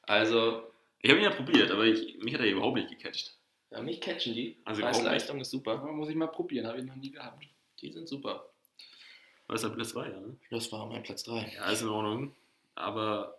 Also, 0.02 0.64
Ich 1.00 1.10
habe 1.10 1.20
ihn 1.20 1.24
ja 1.24 1.30
probiert, 1.30 1.70
aber 1.70 1.84
ich, 1.84 2.18
mich 2.18 2.34
hat 2.34 2.40
er 2.40 2.50
überhaupt 2.50 2.76
nicht 2.76 2.88
gecatcht. 2.90 3.34
ja, 3.70 3.80
mich 3.80 4.00
catchen 4.00 4.34
die. 4.34 4.56
Also 4.64 4.84
nicht. 4.84 5.02
Leistung 5.02 5.40
ist 5.40 5.50
super. 5.50 5.72
Aber 5.72 5.92
muss 5.92 6.08
ich 6.08 6.16
mal 6.16 6.26
probieren, 6.26 6.66
habe 6.66 6.78
ich 6.78 6.84
noch 6.84 6.96
nie 6.96 7.10
gehabt. 7.12 7.44
Die 7.80 7.92
sind 7.92 8.08
super. 8.08 8.46
Was 9.46 9.62
ist 9.62 9.74
Platz 9.74 9.90
2, 9.90 10.08
ja, 10.08 10.20
ne? 10.20 10.36
Das 10.50 10.70
war 10.72 10.86
mein 10.86 11.02
Platz 11.02 11.22
3. 11.24 11.52
Ja, 11.54 11.70
ist 11.70 11.82
in 11.82 11.88
Ordnung. 11.88 12.34
Aber 12.74 13.38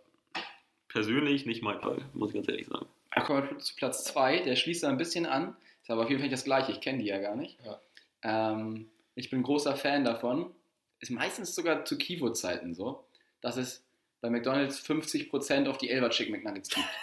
persönlich 0.88 1.46
nicht 1.46 1.62
mein 1.62 1.80
Fall, 1.82 2.04
muss 2.14 2.30
ich 2.30 2.36
ganz 2.36 2.48
ehrlich 2.48 2.68
sagen. 2.68 2.86
Ach, 3.12 3.26
kommen 3.26 3.50
wir 3.50 3.58
zu 3.60 3.76
Platz 3.76 4.04
2, 4.06 4.40
der 4.40 4.56
schließt 4.56 4.84
da 4.84 4.90
ein 4.90 4.98
bisschen 4.98 5.26
an. 5.26 5.56
Ist 5.82 5.90
aber 5.90 6.04
auf 6.04 6.10
jeden 6.10 6.20
Fall 6.20 6.28
nicht 6.30 6.34
das 6.34 6.44
gleiche, 6.46 6.72
ich 6.72 6.80
kenne 6.82 7.00
die 7.00 7.06
ja 7.10 7.20
gar 7.20 7.36
nicht. 7.36 7.58
Ja. 7.66 7.82
Ähm, 8.24 8.90
ich 9.16 9.30
bin 9.30 9.44
großer 9.44 9.76
Fan 9.76 10.06
davon. 10.06 10.54
Ist 11.02 11.12
meistens 11.12 11.54
sogar 11.54 11.84
zu 11.84 11.98
Kivo-Zeiten 11.98 12.74
so, 12.74 13.04
dass 13.42 13.58
es 13.58 13.84
bei 14.22 14.30
McDonalds 14.30 14.80
50% 14.80 15.68
auf 15.68 15.78
die 15.78 15.90
Elva 15.90 16.10
Chicken 16.10 16.32
McNuggets 16.34 16.70
gibt. 16.70 16.88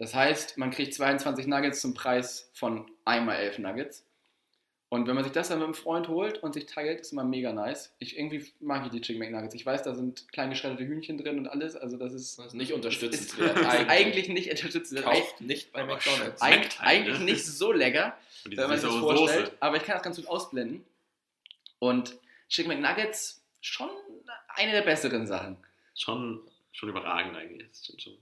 Das 0.00 0.14
heißt, 0.14 0.58
man 0.58 0.70
kriegt 0.70 0.94
22 0.94 1.48
Nuggets 1.48 1.80
zum 1.80 1.92
Preis 1.92 2.50
von 2.54 2.88
einmal 3.04 3.38
11 3.38 3.58
Nuggets. 3.58 4.04
Und 4.90 5.06
wenn 5.06 5.14
man 5.14 5.24
sich 5.24 5.32
das 5.32 5.48
dann 5.48 5.58
mit 5.58 5.66
einem 5.66 5.74
Freund 5.74 6.08
holt 6.08 6.38
und 6.38 6.54
sich 6.54 6.64
teilt, 6.64 7.00
ist 7.00 7.12
immer 7.12 7.24
mega 7.24 7.52
nice. 7.52 7.92
Ich, 7.98 8.16
irgendwie 8.16 8.46
mag 8.60 8.86
ich 8.86 8.92
die 8.92 9.02
Chicken 9.02 9.18
McNuggets. 9.18 9.54
Ich 9.54 9.66
weiß, 9.66 9.82
da 9.82 9.94
sind 9.94 10.30
klein 10.32 10.48
geschredderte 10.48 10.86
Hühnchen 10.86 11.18
drin 11.18 11.36
und 11.36 11.48
alles. 11.48 11.76
Also 11.76 11.98
das 11.98 12.14
ist, 12.14 12.38
ist 12.38 12.54
nicht 12.54 12.70
ist, 12.70 12.76
unterstützenswert. 12.76 13.58
ist 13.58 13.66
eigentlich 13.66 14.28
nicht 14.28 14.50
unterstützenswert. 14.50 15.04
Kauft 15.04 15.40
nicht 15.40 15.72
bei 15.72 15.82
Aber 15.82 15.96
McDonalds. 15.96 16.40
Eig 16.40 16.80
eigentlich 16.80 17.18
nicht 17.18 17.44
so 17.44 17.72
lecker, 17.72 18.16
wenn 18.44 18.68
man 18.68 18.78
sich 18.78 18.88
das 18.88 18.98
vorstellt, 18.98 19.52
aber 19.60 19.76
ich 19.76 19.82
kann 19.82 19.96
das 19.96 20.02
ganz 20.04 20.16
gut 20.16 20.28
ausblenden. 20.28 20.84
Und 21.80 22.16
Chicken 22.48 22.80
McNuggets 22.80 23.44
schon 23.60 23.90
eine 24.48 24.72
der 24.72 24.82
besseren 24.82 25.26
Sachen. 25.26 25.56
Schon, 25.96 26.40
schon 26.72 26.88
überragend 26.88 27.36
eigentlich. 27.36 27.68
Stimmt 27.74 28.02
schon. 28.02 28.18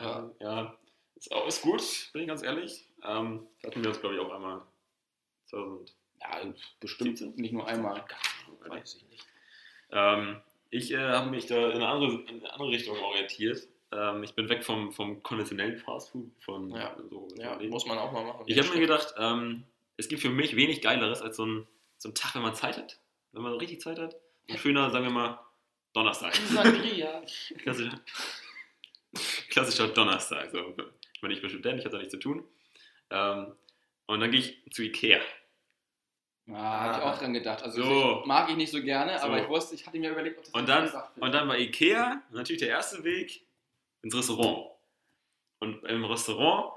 Ja, 0.00 0.30
ja. 0.40 0.78
Ist, 1.16 1.32
auch, 1.32 1.46
ist 1.46 1.62
gut, 1.62 2.10
bin 2.12 2.22
ich 2.22 2.28
ganz 2.28 2.42
ehrlich. 2.42 2.86
Ähm, 3.04 3.46
das 3.60 3.70
hatten 3.70 3.82
wir 3.82 3.90
uns, 3.90 4.00
glaube 4.00 4.14
ich, 4.16 4.20
auch 4.20 4.32
einmal 4.32 4.62
2000. 5.48 5.92
Ja, 6.20 6.54
bestimmt 6.80 7.38
nicht 7.38 7.52
nur 7.52 7.66
einmal. 7.66 8.04
Weiß 8.66 8.96
ich 8.96 9.08
nicht. 9.10 9.26
Ähm, 9.90 10.40
ich 10.70 10.92
äh, 10.92 10.98
habe 10.98 11.30
mich 11.30 11.46
da 11.46 11.68
in 11.70 11.76
eine 11.76 11.88
andere, 11.88 12.12
in 12.22 12.40
eine 12.40 12.52
andere 12.52 12.70
Richtung 12.70 12.96
orientiert. 12.98 13.68
Ähm, 13.92 14.22
ich 14.22 14.34
bin 14.34 14.48
weg 14.48 14.64
vom, 14.64 14.92
vom 14.92 15.22
konventionellen 15.22 15.76
Fastfood, 15.76 16.30
von 16.40 16.70
Ja. 16.70 16.96
so, 17.10 17.28
Ja, 17.36 17.58
muss 17.68 17.86
man 17.86 17.98
auch 17.98 18.10
mal 18.12 18.24
machen. 18.24 18.44
Ich 18.46 18.58
habe 18.58 18.68
mir 18.68 18.80
gedacht, 18.80 19.14
ähm, 19.18 19.64
es 19.96 20.08
gibt 20.08 20.22
für 20.22 20.30
mich 20.30 20.56
wenig 20.56 20.80
Geileres 20.80 21.20
als 21.20 21.36
so 21.36 21.44
ein, 21.44 21.66
so 22.02 22.08
ein 22.08 22.14
Tag, 22.16 22.34
wenn 22.34 22.42
man 22.42 22.54
Zeit 22.54 22.76
hat. 22.76 22.98
Wenn 23.30 23.42
man 23.42 23.52
richtig 23.54 23.80
Zeit 23.80 23.98
hat. 24.00 24.16
Ein 24.48 24.58
schöner, 24.58 24.90
sagen 24.90 25.04
wir 25.04 25.12
mal, 25.12 25.38
Donnerstag. 25.92 26.34
Sangria. 26.34 27.22
Klassischer, 27.62 28.00
klassischer 29.48 29.88
Donnerstag. 29.88 30.50
So. 30.50 30.74
Ich 31.14 31.22
meine, 31.22 31.34
ich 31.34 31.40
bin 31.40 31.48
Student, 31.48 31.78
ich 31.78 31.84
habe 31.84 31.92
da 31.92 31.98
nichts 31.98 32.12
zu 32.12 32.18
tun. 32.18 32.44
Ähm, 33.10 33.54
und 34.06 34.20
dann 34.20 34.30
gehe 34.32 34.40
ich 34.40 34.62
zu 34.72 34.82
Ikea. 34.82 35.20
Ja, 36.46 36.56
habe 36.56 36.98
ich 36.98 37.02
auch 37.04 37.18
dran 37.18 37.32
gedacht. 37.34 37.62
Also 37.62 37.82
So. 37.84 38.20
ich 38.20 38.26
mag 38.26 38.50
ich 38.50 38.56
nicht 38.56 38.72
so 38.72 38.82
gerne, 38.82 39.16
So. 39.18 39.26
aber 39.26 39.40
ich 39.40 39.48
wusste, 39.48 39.76
ich 39.76 39.86
hatte 39.86 39.98
mir 39.98 40.10
überlegt, 40.10 40.38
ob 40.38 40.44
das 40.44 40.52
Und 40.54 40.68
dann, 40.68 40.84
gesagt 40.84 41.14
wird. 41.16 41.24
und 41.24 41.32
dann 41.32 41.46
bei 41.46 41.58
Ikea, 41.60 42.20
natürlich 42.32 42.60
der 42.60 42.70
erste 42.70 43.04
Weg, 43.04 43.46
ins 44.02 44.14
Restaurant. 44.16 44.70
Und 45.60 45.84
im 45.84 46.04
Restaurant 46.04 46.72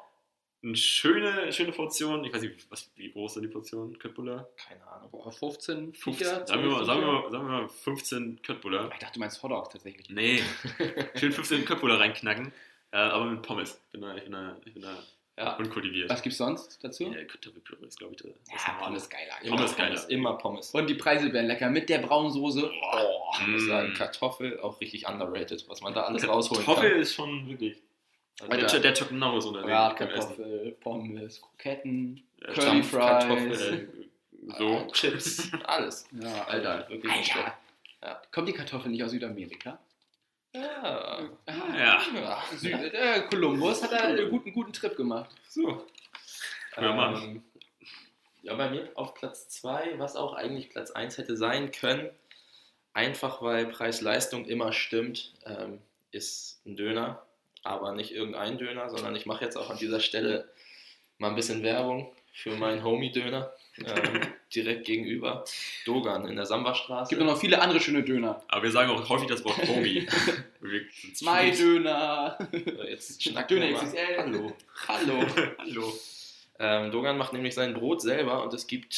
eine 0.66 0.76
schöne, 0.76 1.54
schöne 1.54 1.72
Portion, 1.72 2.24
ich 2.26 2.34
weiß 2.34 2.42
nicht, 2.42 2.70
was, 2.72 2.90
wie 2.96 3.12
groß 3.12 3.36
sind 3.36 3.44
die 3.44 3.50
Portionen, 3.50 3.98
Köttbullar? 4.00 4.48
Keine 4.58 4.86
Ahnung. 4.88 5.10
Boah, 5.12 5.32
15 5.32 5.94
15, 5.94 6.14
Viecher, 6.14 6.48
sagen, 6.48 6.64
wir 6.64 6.70
mal, 6.72 6.76
12 6.84 6.88
sagen, 6.88 7.02
wir 7.02 7.12
mal, 7.12 7.32
sagen 7.32 7.44
wir 7.48 7.52
mal 7.62 7.70
15 7.70 8.42
Köttbullar. 8.42 8.90
Ich 8.94 9.00
dachte, 9.00 9.14
du 9.14 9.20
meinst 9.20 9.42
Hotdogs 9.44 9.70
tatsächlich. 9.70 10.10
Nee, 10.10 10.42
schön 11.16 11.32
15 11.32 11.66
Köttbullar 11.66 12.00
reinknacken, 12.00 12.52
äh, 12.92 12.98
aber 12.98 13.26
mit 13.26 13.42
Pommes. 13.44 13.80
Ich 13.86 13.92
bin 13.92 14.02
da, 14.02 14.16
ich 14.16 14.24
bin 14.24 14.32
da, 14.32 14.58
ich 14.66 14.74
bin 14.74 14.82
da 14.82 14.98
Ja, 15.38 15.56
unkultiviert. 15.58 16.10
Was 16.10 16.22
gibt's 16.22 16.38
sonst 16.40 16.82
dazu? 16.84 17.04
Ja, 17.14 17.24
Kartoffelpüree 17.26 17.86
ist, 17.86 18.00
glaube 18.00 18.16
ich, 18.16 18.22
das 18.24 18.32
Ja. 18.66 18.74
Pommes 18.80 19.10
geiler. 19.10 19.34
immer 19.44 19.58
Pommes 19.58 19.74
Pommes. 19.76 19.78
geiler. 19.78 20.10
Immer 20.10 20.34
Pommes. 20.38 20.72
Und 20.72 20.90
die 20.90 20.94
Preise 20.96 21.32
werden 21.34 21.48
lecker 21.48 21.70
mit 21.70 21.90
der 21.90 22.00
braunen 22.00 22.32
Soße. 22.32 22.72
Oh, 22.72 23.34
ich 23.42 23.48
muss 23.48 23.64
Mm. 23.64 23.68
sagen, 23.68 23.94
Kartoffel 23.94 24.60
auch 24.62 24.80
richtig 24.82 25.08
underrated, 25.08 25.64
was 25.68 25.82
man 25.82 25.94
da 25.94 26.04
alles 26.04 26.28
rausholen 26.28 26.66
Kartoffel 26.66 26.92
kann. 26.92 27.00
ist 27.02 27.14
schon 27.14 27.50
wirklich. 27.50 27.82
Also 28.42 28.52
Alter. 28.52 28.68
der, 28.68 28.80
der 28.80 28.94
Chuck 28.94 29.12
Norris 29.12 29.46
unterwegs. 29.46 29.70
Bratkartoffel, 29.70 30.78
Pommes, 30.82 31.42
Kroketten, 31.42 32.24
Ja, 32.42 32.54
Curly. 32.54 32.84
Fries. 32.84 33.62
Äh, 34.48 34.58
so. 34.60 34.88
Chips, 34.94 35.52
alles. 35.64 36.06
Ja, 36.12 36.44
Alter, 36.44 36.70
Alter. 36.72 36.90
wirklich. 36.90 37.12
Alter. 37.34 37.58
Ja. 38.04 38.22
Kommt 38.32 38.48
die 38.48 38.54
Kartoffel 38.54 38.92
nicht 38.92 39.04
aus 39.04 39.10
Südamerika? 39.10 39.80
Ja. 40.54 41.28
Ja. 41.48 42.02
ja. 42.14 42.44
Süd 42.56 42.94
äh, 42.94 43.22
Kolumbus 43.30 43.82
hat 43.82 43.92
da 43.92 43.98
einen 44.02 44.30
guten, 44.30 44.54
guten 44.54 44.72
Trip 44.72 44.96
gemacht. 44.96 45.32
So. 45.50 45.84
Ja, 46.78 46.94
Mann. 46.94 47.16
Ähm, 47.24 47.44
ja, 48.44 48.54
bei 48.54 48.70
mir 48.70 48.88
auf 48.94 49.16
Platz 49.16 49.50
2, 49.50 49.96
was 49.98 50.16
auch 50.16 50.34
eigentlich 50.36 50.70
Platz 50.70 50.92
1 50.92 51.18
hätte 51.18 51.36
sein 51.36 51.72
können, 51.72 52.12
einfach 52.94 53.42
weil 53.42 53.66
Preis-Leistung 53.66 54.46
immer 54.46 54.72
stimmt, 54.72 55.34
ähm, 55.48 55.82
ist 56.12 56.62
ein 56.68 56.76
Döner, 56.76 57.25
aber 57.66 57.94
nicht 57.94 58.12
irgendein 58.12 58.58
Döner, 58.58 58.90
sondern 58.90 59.16
ich 59.16 59.26
mache 59.26 59.44
jetzt 59.44 59.58
auch 59.58 59.70
an 59.70 59.78
dieser 59.78 60.00
Stelle 60.00 60.50
mal 61.18 61.30
ein 61.30 61.36
bisschen 61.36 61.64
Werbung 61.64 62.14
für 62.32 62.52
meinen 62.52 62.84
Homie-Döner 62.84 63.52
ähm, 63.78 64.22
direkt 64.56 64.86
gegenüber, 64.86 65.46
Dogan 65.86 66.28
in 66.28 66.36
der 66.36 66.46
Samba-Straße. 66.46 67.04
Es 67.04 67.10
gibt 67.10 67.22
noch 67.22 67.40
viele 67.40 67.62
andere 67.62 67.80
schöne 67.80 68.04
Döner. 68.04 68.44
Aber 68.48 68.64
wir 68.64 68.72
sagen 68.72 68.90
auch 68.92 69.10
häufig 69.10 69.28
das 69.28 69.44
Wort 69.44 69.58
Homie. 69.68 70.08
Zwei 71.14 71.52
Döner. 71.52 72.38
Jetzt 72.88 73.24
schnacken 73.24 73.60
Döner. 73.60 73.78
XXL. 73.78 74.18
Hallo. 74.18 74.54
Hallo. 74.88 75.26
Hallo. 75.58 75.94
Ähm, 76.60 76.92
Dogan 76.92 77.18
macht 77.18 77.34
nämlich 77.34 77.54
sein 77.54 77.74
Brot 77.74 78.02
selber 78.02 78.44
und 78.44 78.54
es 78.54 78.68
gibt, 78.68 78.94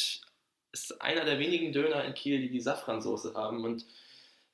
es 0.72 0.90
ist 0.90 1.02
einer 1.02 1.24
der 1.24 1.38
wenigen 1.38 1.72
Döner 1.72 2.04
in 2.04 2.14
Kiel, 2.14 2.40
die 2.40 2.50
die 2.50 2.60
Safransoße 2.60 3.34
haben 3.34 3.64
und 3.64 3.84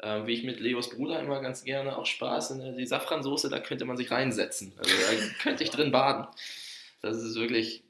ähm, 0.04 0.26
wie 0.26 0.34
ich 0.34 0.44
mit 0.44 0.60
Leos 0.60 0.90
Bruder 0.90 1.18
immer 1.20 1.40
ganz 1.40 1.64
gerne 1.64 1.96
auch 1.96 2.04
Spaß 2.06 2.50
in 2.52 2.58
der- 2.60 2.72
die 2.72 2.86
Safransoße, 2.86 3.48
da 3.48 3.58
könnte 3.58 3.84
man 3.86 3.96
sich 3.96 4.10
reinsetzen. 4.10 4.72
Also 4.76 4.90
da 4.90 5.24
könnte 5.42 5.64
ich 5.64 5.70
drin 5.70 5.90
baden. 5.90 6.26
Das 7.02 7.16
ist 7.16 7.34
wirklich, 7.36 7.82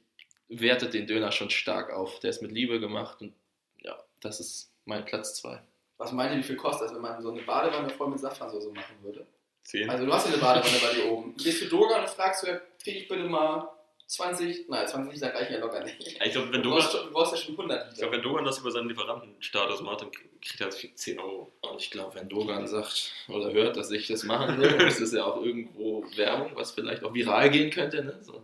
wertet 0.47 0.93
den 0.93 1.07
Döner 1.07 1.31
schon 1.31 1.49
stark 1.49 1.91
auf. 1.91 2.19
Der 2.21 2.29
ist 2.29 2.41
mit 2.41 2.51
Liebe 2.51 2.79
gemacht 2.79 3.21
und 3.21 3.33
ja, 3.81 3.97
das 4.21 4.39
ist 4.39 4.71
mein 4.85 5.03
Platz 5.05 5.35
2. 5.35 5.61
Was 5.97 6.11
meint 6.11 6.31
ihr, 6.33 6.39
wie 6.39 6.43
viel 6.43 6.55
kostet 6.57 6.87
das, 6.87 6.95
wenn 6.95 7.01
man 7.01 7.21
so 7.21 7.31
eine 7.31 7.41
Badewanne 7.41 7.89
voll 7.89 8.09
mit 8.09 8.19
Safransoße 8.19 8.69
machen 8.71 8.95
würde? 9.01 9.25
Zehn. 9.63 9.89
Also 9.89 10.05
du 10.05 10.13
hast 10.13 10.27
ja 10.27 10.33
eine 10.33 10.41
Badewanne 10.41 10.77
bei 10.81 10.93
dir 10.93 11.11
oben. 11.11 11.35
Gehst 11.37 11.61
du 11.61 11.65
Dogan 11.67 12.01
und 12.01 12.09
fragst 12.09 12.43
du, 12.43 12.61
krieg 12.83 12.95
ich 12.97 13.07
bitte 13.07 13.23
mal 13.23 13.69
20, 14.07 14.69
nein, 14.69 14.87
20 14.87 15.13
Liter 15.13 15.33
reichen 15.33 15.53
ja 15.53 15.59
locker 15.59 15.83
nicht. 15.83 15.99
ich 16.23 16.31
glaube, 16.31 16.51
wenn 16.53 16.61
Du 16.61 16.69
Dogan, 16.69 16.83
brauchst, 16.83 16.93
du 16.93 17.11
brauchst 17.11 17.31
ja 17.33 17.37
schon 17.39 17.55
100 17.55 17.77
ich 17.77 17.89
Liter. 17.89 18.01
glaub, 18.01 18.11
wenn 18.13 18.21
Dogan 18.21 18.45
das 18.45 18.59
über 18.59 18.71
seinen 18.71 18.89
Lieferantenstatus 18.89 19.81
macht, 19.81 20.01
dann 20.01 20.11
kriegt 20.11 20.59
er 20.61 20.67
jetzt 20.67 20.97
10 20.99 21.19
Euro. 21.19 21.51
Und 21.61 21.81
ich 21.81 21.89
glaube, 21.89 22.13
wenn 22.15 22.29
Dogan 22.29 22.67
sagt 22.67 23.11
oder 23.27 23.51
hört, 23.51 23.77
dass 23.77 23.89
ich 23.91 24.07
das 24.07 24.23
machen 24.23 24.59
will, 24.59 24.73
ist 24.87 25.01
das 25.01 25.11
ja 25.11 25.23
auch 25.25 25.41
irgendwo 25.43 26.05
Werbung, 26.15 26.51
was 26.55 26.71
vielleicht 26.71 27.03
auch 27.03 27.13
viral 27.13 27.49
gehen 27.49 27.71
könnte. 27.71 28.03
Ne? 28.03 28.17
So. 28.21 28.43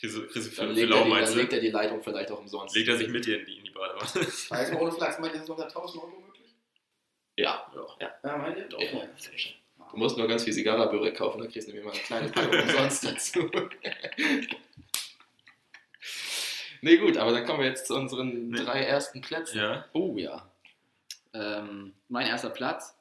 Kriegst 0.00 0.16
du 0.16 0.22
Dann, 0.56 0.70
legt 0.74 0.90
er 0.90 0.96
lau 0.96 1.04
die, 1.04 1.10
dann 1.20 1.36
legt 1.36 1.52
er 1.52 1.60
die 1.60 1.70
Leitung 1.70 2.02
vielleicht 2.02 2.30
auch 2.30 2.38
umsonst. 2.40 2.74
Legt 2.74 2.88
er 2.88 2.96
sich 2.96 3.08
mit 3.08 3.24
dir 3.26 3.40
in 3.40 3.46
die, 3.46 3.58
in 3.58 3.64
die 3.64 3.70
Badewanne. 3.70 4.26
Also 4.50 4.78
ohne 4.78 4.92
Flachs, 4.92 5.18
meint 5.18 5.32
ihr, 5.32 5.38
das 5.38 5.44
ist 5.44 5.50
unter 5.50 5.64
1000 5.64 6.02
Euro 6.02 6.20
möglich? 6.20 6.54
Ja. 7.36 7.70
Ja, 8.00 8.36
meint 8.36 8.56
ihr? 8.58 8.68
Ja. 8.78 9.02
Du 9.92 9.98
musst 9.98 10.16
nur 10.16 10.26
ganz 10.26 10.44
viel 10.44 10.52
Zigarra-Börek 10.54 11.16
kaufen, 11.16 11.40
dann 11.40 11.50
kriegst 11.50 11.68
du 11.68 11.72
nämlich 11.72 11.84
mal 11.86 11.92
eine 11.92 12.02
kleine 12.02 12.28
Packung 12.30 12.60
umsonst 12.68 13.04
dazu. 13.04 13.50
nee, 16.80 16.96
gut, 16.96 17.16
aber 17.16 17.32
dann 17.32 17.44
kommen 17.44 17.60
wir 17.60 17.66
jetzt 17.66 17.86
zu 17.86 17.94
unseren 17.94 18.48
Nee. 18.48 18.64
drei 18.64 18.82
ersten 18.84 19.20
Plätzen. 19.20 19.58
Ja. 19.58 19.84
Oh 19.92 20.16
ja. 20.16 20.50
Ähm, 21.34 21.94
mein 22.08 22.26
erster 22.26 22.50
Platz 22.50 22.96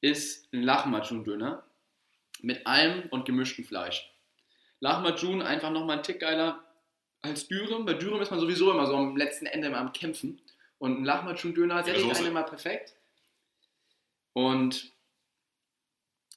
ist 0.00 0.52
ein 0.52 0.62
Lahmacun-Döner 0.62 1.64
mit 2.42 2.66
allem 2.66 3.04
und 3.10 3.24
gemischtem 3.24 3.64
Fleisch. 3.64 4.12
Lahmacun 4.80 5.42
einfach 5.42 5.70
nochmal 5.70 5.98
ein 5.98 6.02
Tick 6.04 6.20
geiler 6.20 6.62
als 7.22 7.48
Dürüm. 7.48 7.84
Bei 7.84 7.94
Dürüm 7.94 8.20
ist 8.22 8.30
man 8.30 8.38
sowieso 8.38 8.70
immer 8.70 8.86
so 8.86 8.94
am 8.96 9.16
letzten 9.16 9.46
Ende 9.46 9.66
immer 9.68 9.78
am 9.78 9.92
Kämpfen. 9.92 10.40
Und 10.78 11.00
ein 11.00 11.04
Lahmacun-Döner 11.04 11.76
Ja, 11.78 11.82
sättigt 11.84 12.04
Soße. 12.06 12.18
einen 12.18 12.28
immer 12.28 12.44
perfekt. 12.44 12.94
Und 14.34 14.92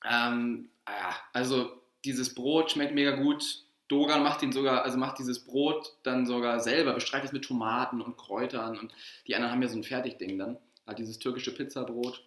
ähm, 0.09 0.69
ja, 0.87 1.15
also 1.33 1.71
dieses 2.05 2.33
Brot 2.33 2.71
schmeckt 2.71 2.93
mega 2.93 3.11
gut. 3.11 3.63
Dogan 3.87 4.23
macht 4.23 4.41
ihn 4.41 4.51
sogar, 4.53 4.83
also 4.83 4.97
macht 4.97 5.19
dieses 5.19 5.43
Brot 5.45 5.97
dann 6.03 6.25
sogar 6.25 6.59
selber, 6.61 6.93
bestreicht 6.93 7.25
es 7.25 7.33
mit 7.33 7.43
Tomaten 7.43 8.01
und 8.01 8.17
Kräutern 8.17 8.79
und 8.79 8.93
die 9.27 9.35
anderen 9.35 9.51
haben 9.53 9.61
ja 9.61 9.67
so 9.67 9.77
ein 9.77 9.83
Fertigding 9.83 10.37
dann. 10.39 10.57
Hat 10.87 10.97
dieses 10.97 11.19
türkische 11.19 11.53
Pizzabrot. 11.53 12.23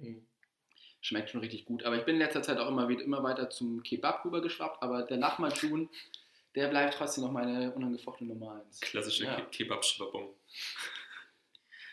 Hm. 0.00 0.26
Schmeckt 1.02 1.28
schon 1.30 1.40
richtig 1.40 1.66
gut. 1.66 1.82
Aber 1.84 1.96
ich 1.96 2.04
bin 2.04 2.14
in 2.14 2.22
letzter 2.22 2.42
Zeit 2.42 2.58
auch 2.58 2.68
immer, 2.68 2.88
wieder, 2.88 3.02
immer 3.02 3.22
weiter 3.22 3.50
zum 3.50 3.82
Kebab 3.82 4.24
rübergeschwappt. 4.24 4.82
Aber 4.82 5.02
der 5.02 5.18
Lahmacun, 5.18 5.90
der 6.54 6.68
bleibt 6.68 6.94
trotzdem 6.94 7.24
noch 7.24 7.30
meine 7.30 7.72
unangefochtene 7.72 8.32
Nummer 8.32 8.62
1. 8.66 8.80
Klassische 8.80 9.24
Ja. 9.24 9.36
Ke 9.36 9.44
Kebab-Schwappung. 9.50 10.30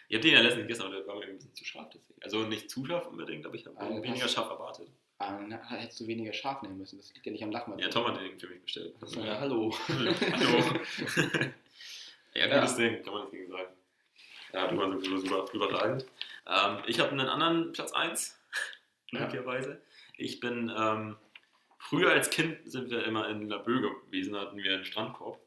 Ihr 0.08 0.18
habt 0.18 0.24
den 0.24 0.34
ja 0.34 0.40
letztens 0.40 0.64
gegessen, 0.64 0.84
aber 0.84 0.96
der 0.96 1.08
war 1.08 1.16
mir 1.18 1.26
ein 1.26 1.36
bisschen 1.36 1.54
zu 1.54 1.66
scharf. 1.66 1.90
Deswegen. 1.94 2.24
Also 2.24 2.44
nicht 2.44 2.70
zu 2.70 2.86
scharf 2.86 3.06
unbedingt, 3.08 3.46
aber 3.46 3.56
ich 3.56 3.66
habe 3.66 3.78
Ah, 3.78 4.02
weniger 4.02 4.28
scharf 4.30 4.50
erwartet. 4.50 4.90
Aber 5.22 5.48
dann 5.48 5.62
hättest 5.70 6.00
du 6.00 6.08
weniger 6.08 6.34
scharf 6.34 6.62
nehmen 6.62 6.78
müssen. 6.78 6.98
Das 6.98 7.14
liegt 7.14 7.26
ja 7.26 7.32
nicht 7.32 7.44
am 7.44 7.52
Lahmacun. 7.52 7.80
Ja, 7.80 7.90
Tom 7.90 8.08
hat 8.08 8.20
den 8.20 8.40
für 8.40 8.48
mich 8.48 8.62
bestellt. 8.62 8.96
Also, 9.02 9.22
Ja, 9.22 9.40
hallo. 9.40 9.74
Hallo. 9.88 10.80
ja, 12.34 12.46
Ja. 12.48 12.60
gutes 12.60 12.76
Ding, 12.76 13.04
kann 13.04 13.14
man 13.14 13.24
das 13.24 13.32
gegen 13.32 13.50
sagen. 13.52 13.74
Ja, 14.54 14.68
du 14.68 14.78
warst 14.78 14.92
sowieso 15.06 15.18
super 15.18 15.46
überragend. 15.54 16.06
Ähm, 16.48 16.78
ich 16.88 17.00
habe 17.00 17.12
einen 17.12 17.28
anderen 17.28 17.72
Platz 17.72 17.92
1, 17.94 18.38
Ja. 19.12 19.20
glücklicherweise. 19.20 19.82
Ich 20.18 20.40
bin, 20.40 20.72
ähm, 20.76 21.18
früher 21.78 22.12
als 22.12 22.30
Kind 22.30 22.58
sind 22.70 22.90
wir 22.90 23.04
immer 23.06 23.28
in 23.30 23.48
Laboe 23.48 23.82
gewesen, 24.06 24.34
da 24.34 24.42
hatten 24.42 24.58
wir 24.58 24.74
einen 24.76 24.86
Strandkorb 24.86 25.40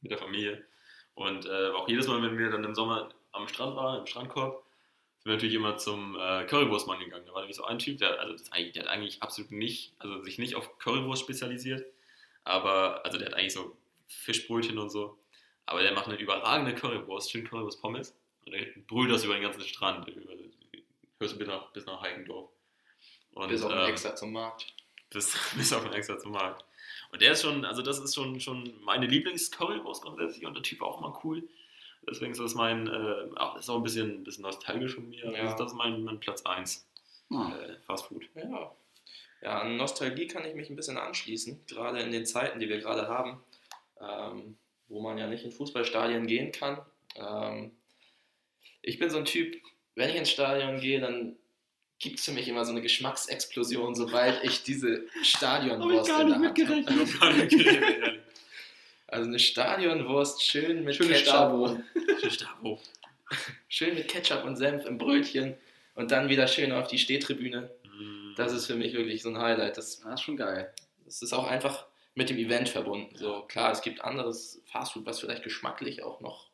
mit 0.00 0.10
der 0.10 0.18
Familie. 0.18 0.64
Und 1.14 1.46
äh, 1.46 1.68
auch 1.70 1.88
jedes 1.88 2.06
Mal, 2.08 2.22
wenn 2.22 2.38
wir 2.38 2.50
dann 2.50 2.64
im 2.64 2.74
Sommer 2.74 3.10
am 3.32 3.46
Strand 3.48 3.76
waren, 3.76 4.00
im 4.00 4.06
Strandkorb, 4.06 4.64
sind 5.20 5.26
wir 5.26 5.34
natürlich 5.34 5.54
immer 5.54 5.76
zum 5.76 6.16
äh, 6.16 6.46
Currywurstmann 6.46 6.98
gegangen. 6.98 7.26
Da 7.26 7.34
war 7.34 7.40
nämlich 7.40 7.56
so 7.56 7.64
ein 7.64 7.78
Typ, 7.78 7.98
der, 7.98 8.18
also 8.20 8.42
der 8.42 8.82
hat 8.82 8.88
eigentlich 8.88 9.22
absolut 9.22 9.52
nicht, 9.52 9.92
also 9.98 10.22
sich 10.22 10.38
nicht 10.38 10.54
auf 10.54 10.78
Currywurst 10.78 11.22
spezialisiert, 11.22 11.84
aber, 12.44 13.04
also 13.04 13.18
der 13.18 13.28
hat 13.28 13.34
eigentlich 13.34 13.52
so 13.52 13.76
Fischbrötchen 14.08 14.78
und 14.78 14.88
so, 14.88 15.18
aber 15.66 15.82
der 15.82 15.92
macht 15.92 16.06
eine 16.06 16.18
überragende 16.18 16.74
Currywurst, 16.74 17.30
schön 17.30 17.44
Currywurst-Pommes 17.44 18.16
und 18.46 18.52
der 18.52 18.66
brüllt 18.86 19.10
das 19.10 19.24
über 19.24 19.34
den 19.34 19.42
ganzen 19.42 19.60
Strand, 19.60 20.08
über, 20.08 20.32
hörst 21.18 21.34
du 21.34 21.38
bis 21.38 21.48
nach, 21.48 21.70
bis 21.72 21.84
nach 21.84 22.00
Heikendorf. 22.00 22.48
Und, 23.32 23.48
Bis 23.48 23.62
auf 23.62 23.70
den 23.70 23.80
ähm, 23.80 23.90
extra 23.90 24.16
zum 24.16 24.32
Markt. 24.32 24.74
bis, 25.10 25.36
bis 25.56 25.72
auf 25.72 25.84
den 25.84 25.92
extra 25.92 26.18
zum 26.18 26.32
Markt. 26.32 26.64
Und 27.12 27.20
der 27.22 27.32
ist 27.32 27.42
schon, 27.42 27.64
also 27.64 27.82
das 27.82 27.98
ist 27.98 28.14
schon, 28.14 28.40
schon 28.40 28.74
meine 28.82 29.06
Lieblings-Currywurst 29.06 30.02
grundsätzlich 30.02 30.46
und 30.46 30.54
der 30.54 30.62
Typ 30.62 30.82
auch 30.82 30.98
immer 30.98 31.20
cool. 31.24 31.48
Deswegen 32.08 32.32
ist 32.32 32.40
das 32.40 32.54
mein, 32.54 32.86
äh, 32.88 33.58
ist 33.58 33.68
auch 33.68 33.76
ein 33.76 33.82
bisschen, 33.82 34.24
bisschen 34.24 34.42
nostalgisch 34.42 34.94
von 34.94 35.08
mir. 35.08 35.32
Ja. 35.32 35.44
Das, 35.44 35.56
das 35.56 35.72
ist 35.72 35.76
mein, 35.76 36.02
mein 36.02 36.18
Platz 36.20 36.44
1. 36.44 36.86
Hm. 37.28 37.52
Äh, 37.52 37.76
Fast 37.86 38.06
Food. 38.06 38.28
Ja. 38.34 38.72
Ja, 39.42 39.60
an 39.60 39.76
Nostalgie 39.76 40.26
kann 40.26 40.44
ich 40.44 40.54
mich 40.54 40.68
ein 40.68 40.76
bisschen 40.76 40.98
anschließen, 40.98 41.64
gerade 41.66 42.00
in 42.00 42.12
den 42.12 42.26
Zeiten, 42.26 42.60
die 42.60 42.68
wir 42.68 42.78
gerade 42.78 43.08
haben, 43.08 43.42
ähm, 44.00 44.56
wo 44.88 45.00
man 45.00 45.16
ja 45.16 45.26
nicht 45.28 45.44
in 45.44 45.52
Fußballstadien 45.52 46.26
gehen 46.26 46.52
kann. 46.52 46.82
Ähm, 47.16 47.72
ich 48.82 48.98
bin 48.98 49.08
so 49.08 49.18
ein 49.18 49.24
Typ, 49.24 49.56
wenn 49.94 50.10
ich 50.10 50.16
ins 50.16 50.30
Stadion 50.30 50.78
gehe, 50.80 51.00
dann 51.00 51.36
gibt 51.98 52.18
es 52.18 52.24
für 52.24 52.32
mich 52.32 52.48
immer 52.48 52.64
so 52.64 52.72
eine 52.72 52.82
Geschmacksexplosion, 52.82 53.94
sobald 53.94 54.42
ich 54.44 54.62
diese 54.62 55.06
Stadionwurst 55.22 56.10
in 56.10 56.28
der 56.28 56.38
Hand 56.38 57.20
habe. 57.20 57.48
Also 59.10 59.28
eine 59.28 59.38
Stadionwurst 59.38 60.42
schön 60.42 60.84
mit 60.84 60.96
Schöne 60.96 61.14
Ketchup, 61.14 61.28
Stavo. 61.28 61.80
Stavo. 62.28 62.80
schön 63.68 63.94
mit 63.94 64.08
Ketchup 64.08 64.44
und 64.44 64.56
Senf 64.56 64.84
im 64.86 64.98
Brötchen 64.98 65.56
und 65.94 66.10
dann 66.10 66.28
wieder 66.28 66.46
schön 66.46 66.72
auf 66.72 66.86
die 66.86 66.98
Stehtribüne. 66.98 67.70
Mm. 67.84 68.34
Das 68.36 68.52
ist 68.52 68.66
für 68.66 68.76
mich 68.76 68.94
wirklich 68.94 69.22
so 69.22 69.30
ein 69.30 69.38
Highlight. 69.38 69.76
Das 69.76 70.00
Das 70.00 70.14
ist 70.14 70.22
schon 70.22 70.36
geil. 70.36 70.72
Es 71.06 71.22
ist 71.22 71.32
auch 71.32 71.46
einfach 71.46 71.86
mit 72.14 72.30
dem 72.30 72.38
Event 72.38 72.68
verbunden. 72.68 73.16
So 73.16 73.42
klar, 73.42 73.72
es 73.72 73.82
gibt 73.82 74.02
anderes 74.02 74.62
Fastfood, 74.66 75.06
was 75.06 75.20
vielleicht 75.20 75.42
geschmacklich 75.42 76.02
auch 76.02 76.20
noch 76.20 76.50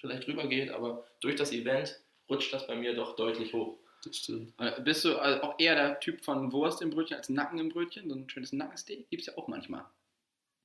vielleicht 0.00 0.26
rübergeht, 0.26 0.70
aber 0.70 1.04
durch 1.20 1.36
das 1.36 1.52
Event 1.52 2.00
rutscht 2.28 2.52
das 2.52 2.66
bei 2.66 2.74
mir 2.74 2.94
doch 2.94 3.16
deutlich 3.16 3.52
hoch. 3.52 3.78
Das 4.04 4.16
stimmt. 4.16 4.52
Äh, 4.58 4.80
Bist 4.80 5.04
du 5.04 5.10
äh, 5.10 5.40
auch 5.40 5.58
eher 5.58 5.76
der 5.76 6.00
Typ 6.00 6.24
von 6.24 6.52
Wurst 6.52 6.82
im 6.82 6.90
Brötchen 6.90 7.16
als 7.16 7.28
Nacken 7.28 7.58
im 7.58 7.68
Brötchen? 7.68 8.08
So 8.08 8.16
ein 8.16 8.28
schönes 8.28 8.52
Nackensteak 8.52 9.08
gibt 9.10 9.22
es 9.22 9.26
ja 9.26 9.38
auch 9.38 9.46
manchmal. 9.46 9.84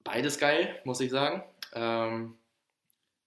Beides 0.07 0.37
geil, 0.37 0.79
muss 0.85 1.01
ich 1.01 1.11
sagen. 1.11 1.43
Ähm, 1.73 2.37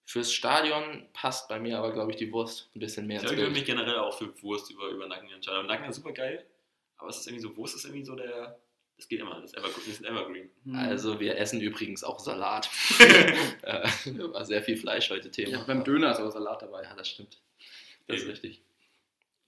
fürs 0.07 0.33
Stadion 0.33 1.07
passt 1.13 1.49
bei 1.49 1.61
mir 1.61 1.79
aber, 1.79 1.93
glaube 1.93 2.11
ich, 2.11 2.17
die 2.17 2.33
Wurst 2.33 2.71
ein 2.75 2.81
bisschen 2.81 3.07
mehr 3.07 3.23
Ich 3.23 3.31
würde 3.31 3.51
mich 3.51 3.65
generell 3.65 3.99
auch 3.99 4.17
für 4.17 4.43
Wurst 4.43 4.71
über, 4.71 4.89
über 4.89 5.07
Nacken 5.07 5.31
entscheiden. 5.31 5.67
Nacken 5.67 5.89
ist 5.89 5.97
super 5.97 6.13
geil, 6.13 6.45
aber 6.97 7.11
es 7.11 7.19
ist 7.19 7.27
irgendwie 7.27 7.43
so, 7.43 7.57
Wurst 7.57 7.77
ist 7.77 7.85
irgendwie 7.85 8.05
so 8.05 8.17
der, 8.17 8.59
das 8.97 9.09
geht 9.09 9.21
immer, 9.21 9.35
das 9.41 9.53
ist 9.53 9.57
Evergreen. 9.59 9.85
Das 9.87 9.87
ist 9.87 10.05
ein 10.05 10.17
Evergreen. 10.17 10.51
Hm. 10.65 10.75
Also 10.75 11.21
wir 11.21 11.37
essen 11.39 11.61
übrigens 11.61 12.03
auch 12.03 12.19
Salat. 12.19 12.69
Äh, 13.63 13.89
War 14.33 14.45
sehr 14.47 14.63
viel 14.63 14.79
Fleisch 14.79 15.11
heute 15.11 15.31
Thema. 15.31 15.51
ja, 15.53 15.65
beim 15.65 15.85
Döner 15.85 16.13
ist 16.13 16.19
aber 16.19 16.31
Salat 16.31 16.63
dabei. 16.63 16.83
Ja, 16.83 16.95
das 16.95 17.09
stimmt. 17.09 17.39
Das 18.07 18.17
ist 18.17 18.23
Eben. 18.23 18.31
richtig. 18.31 18.63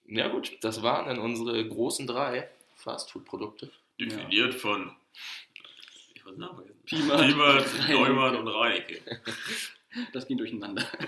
Ja 0.07 0.29
gut, 0.29 0.59
das 0.61 0.83
waren 0.83 1.07
dann 1.07 1.19
unsere 1.19 1.67
großen 1.67 2.07
drei 2.07 2.49
Fastfood-Produkte. 2.77 3.73
Definiert 3.99 4.55
von, 4.55 4.95
den 6.33 6.41
Namen 6.41 6.57
vergessen. 6.57 6.81
Piemert, 6.85 7.21
Piemert. 7.27 7.89
Neumann 7.91 8.37
und 8.37 8.49
Reinecke. 8.49 9.01
Das 10.15 10.27
ging 10.27 10.39
durcheinander. 10.39 10.83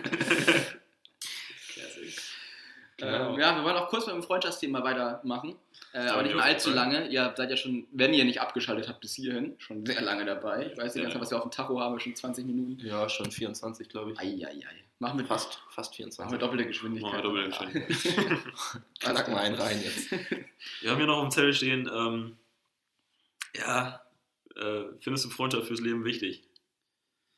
Classic. 1.73 2.21
Genau. 2.99 3.33
Ähm, 3.35 3.41
ja, 3.41 3.57
wir 3.57 3.65
wollen 3.65 3.77
auch 3.77 3.89
kurz 3.89 4.07
mit 4.07 4.15
dem 4.15 4.23
Freundschaftsthema 4.23 4.85
weitermachen. 4.85 5.57
Äh, 5.93 6.01
aber 6.01 6.23
nicht 6.23 6.35
mehr 6.35 6.45
allzu 6.45 6.69
aufgefallen. 6.71 6.93
lange. 6.93 7.09
Ihr 7.09 7.33
seid 7.37 7.51
ja 7.51 7.57
schon, 7.57 7.87
wenn 7.93 8.13
ihr 8.15 8.25
nicht 8.25 8.41
abgeschaltet 8.41 8.89
habt 8.89 9.01
bis 9.01 9.15
hierhin, 9.15 9.55
schon 9.59 9.85
sehr 9.87 10.01
lange 10.03 10.25
dabei. 10.27 10.71
Ich 10.71 10.77
weiß 10.79 10.95
nicht 10.95 11.05
Ja. 11.05 11.09
ganz, 11.11 11.21
was 11.21 11.31
wir 11.31 11.39
auf 11.39 11.45
dem 11.45 11.51
Tacho 11.51 11.81
haben, 11.81 11.99
schon 11.99 12.15
20 12.15 12.45
Minuten. 12.45 12.87
Ja, 12.87 13.09
schon 13.09 13.31
24, 13.31 13.89
glaube 13.89 14.13
ich. 14.13 14.19
Eieiei. 14.21 14.85
Machen 14.99 15.19
wir 15.19 15.27
Fast, 15.27 15.59
fast 15.71 15.93
Machen 15.99 16.11
wir 16.11 16.39
24. 16.39 16.39
doppelte 16.39 16.67
Geschwindigkeit. 16.67 17.25
Machen 17.25 17.35
wir 17.35 17.43
doppelte 17.49 17.81
Geschwindigkeit. 17.87 18.39
Knack 19.01 19.29
mal 19.29 19.39
einen 19.39 19.55
rein 19.57 19.83
jetzt. 19.83 20.11
Wir 20.83 20.91
haben 20.91 20.99
hier 20.99 21.07
noch 21.07 21.21
dem 21.23 21.31
Zettel 21.31 21.53
stehen, 21.55 21.91
ähm, 21.93 22.37
ja, 23.57 24.01
äh, 24.57 24.85
findest 25.01 25.25
du 25.25 25.31
Freundschaft 25.31 25.67
fürs 25.67 25.81
Leben 25.81 26.05
wichtig? 26.05 26.45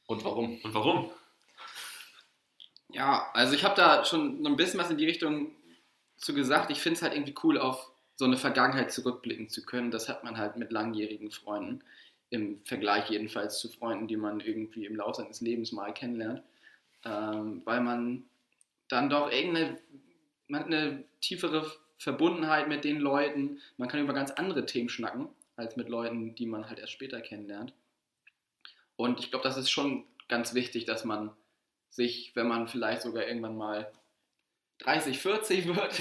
Und 0.07 0.25
warum? 0.25 0.59
Und 0.63 0.75
warum? 0.75 1.11
Ja, 2.91 3.31
also 3.35 3.55
ich 3.55 3.65
habe 3.65 3.75
da 3.75 4.05
schon 4.05 4.47
ein 4.47 4.57
bisschen 4.57 4.79
was 4.81 4.91
in 4.91 4.99
die 4.99 5.07
Richtung 5.07 5.53
zu 6.17 6.35
gesagt. 6.35 6.71
Ich 6.71 6.81
finde 6.81 6.97
es 6.97 7.03
halt 7.03 7.15
irgendwie 7.15 7.35
cool, 7.43 7.59
auf 7.59 7.91
so 8.17 8.25
eine 8.25 8.37
Vergangenheit 8.37 8.93
zurückblicken 8.93 9.49
zu 9.49 9.63
können. 9.65 9.91
Das 9.91 10.09
hat 10.09 10.25
man 10.25 10.39
halt 10.39 10.57
mit 10.57 10.73
langjährigen 10.73 11.31
Freunden. 11.31 11.83
Im 12.31 12.65
Vergleich 12.65 13.11
jedenfalls 13.11 13.59
zu 13.59 13.69
Freunden, 13.69 14.09
die 14.09 14.17
man 14.17 14.41
irgendwie 14.41 14.87
im 14.87 14.97
Laufe 14.97 15.23
seines 15.23 15.41
Lebens 15.41 15.73
mal 15.73 15.93
kennenlernt. 15.93 16.43
Ähm, 17.05 17.63
weil 17.65 17.81
man 17.81 18.25
dann 18.89 19.11
doch 19.11 19.31
irgendeine 19.31 19.79
man 20.49 20.61
hat 20.61 20.67
eine 20.67 21.05
tiefere 21.21 21.71
Verbundenheit 21.99 22.69
mit 22.69 22.85
den 22.85 23.01
Leuten. 23.01 23.61
Man 23.77 23.89
kann 23.89 24.01
über 24.01 24.13
ganz 24.13 24.31
andere 24.33 24.67
Themen 24.67 24.89
schnacken, 24.89 25.29
als 25.57 25.77
mit 25.77 25.89
Leuten, 25.89 26.35
die 26.35 26.47
man 26.47 26.69
halt 26.69 26.79
erst 26.79 26.93
später 26.93 27.21
kennenlernt. 27.21 27.73
Und 28.97 29.21
ich 29.21 29.31
glaube, 29.31 29.45
das 29.45 29.57
ist 29.57 29.71
schon 29.71 30.05
ganz 30.29 30.55
wichtig, 30.55 30.85
dass 30.85 31.05
man 31.05 31.33
sich, 31.91 32.33
wenn 32.35 32.49
man 32.49 32.69
vielleicht 32.69 33.03
sogar 33.03 33.27
irgendwann 33.27 33.57
mal 33.57 33.91
30, 34.79 35.19
40 35.19 35.67
wird, 35.75 36.01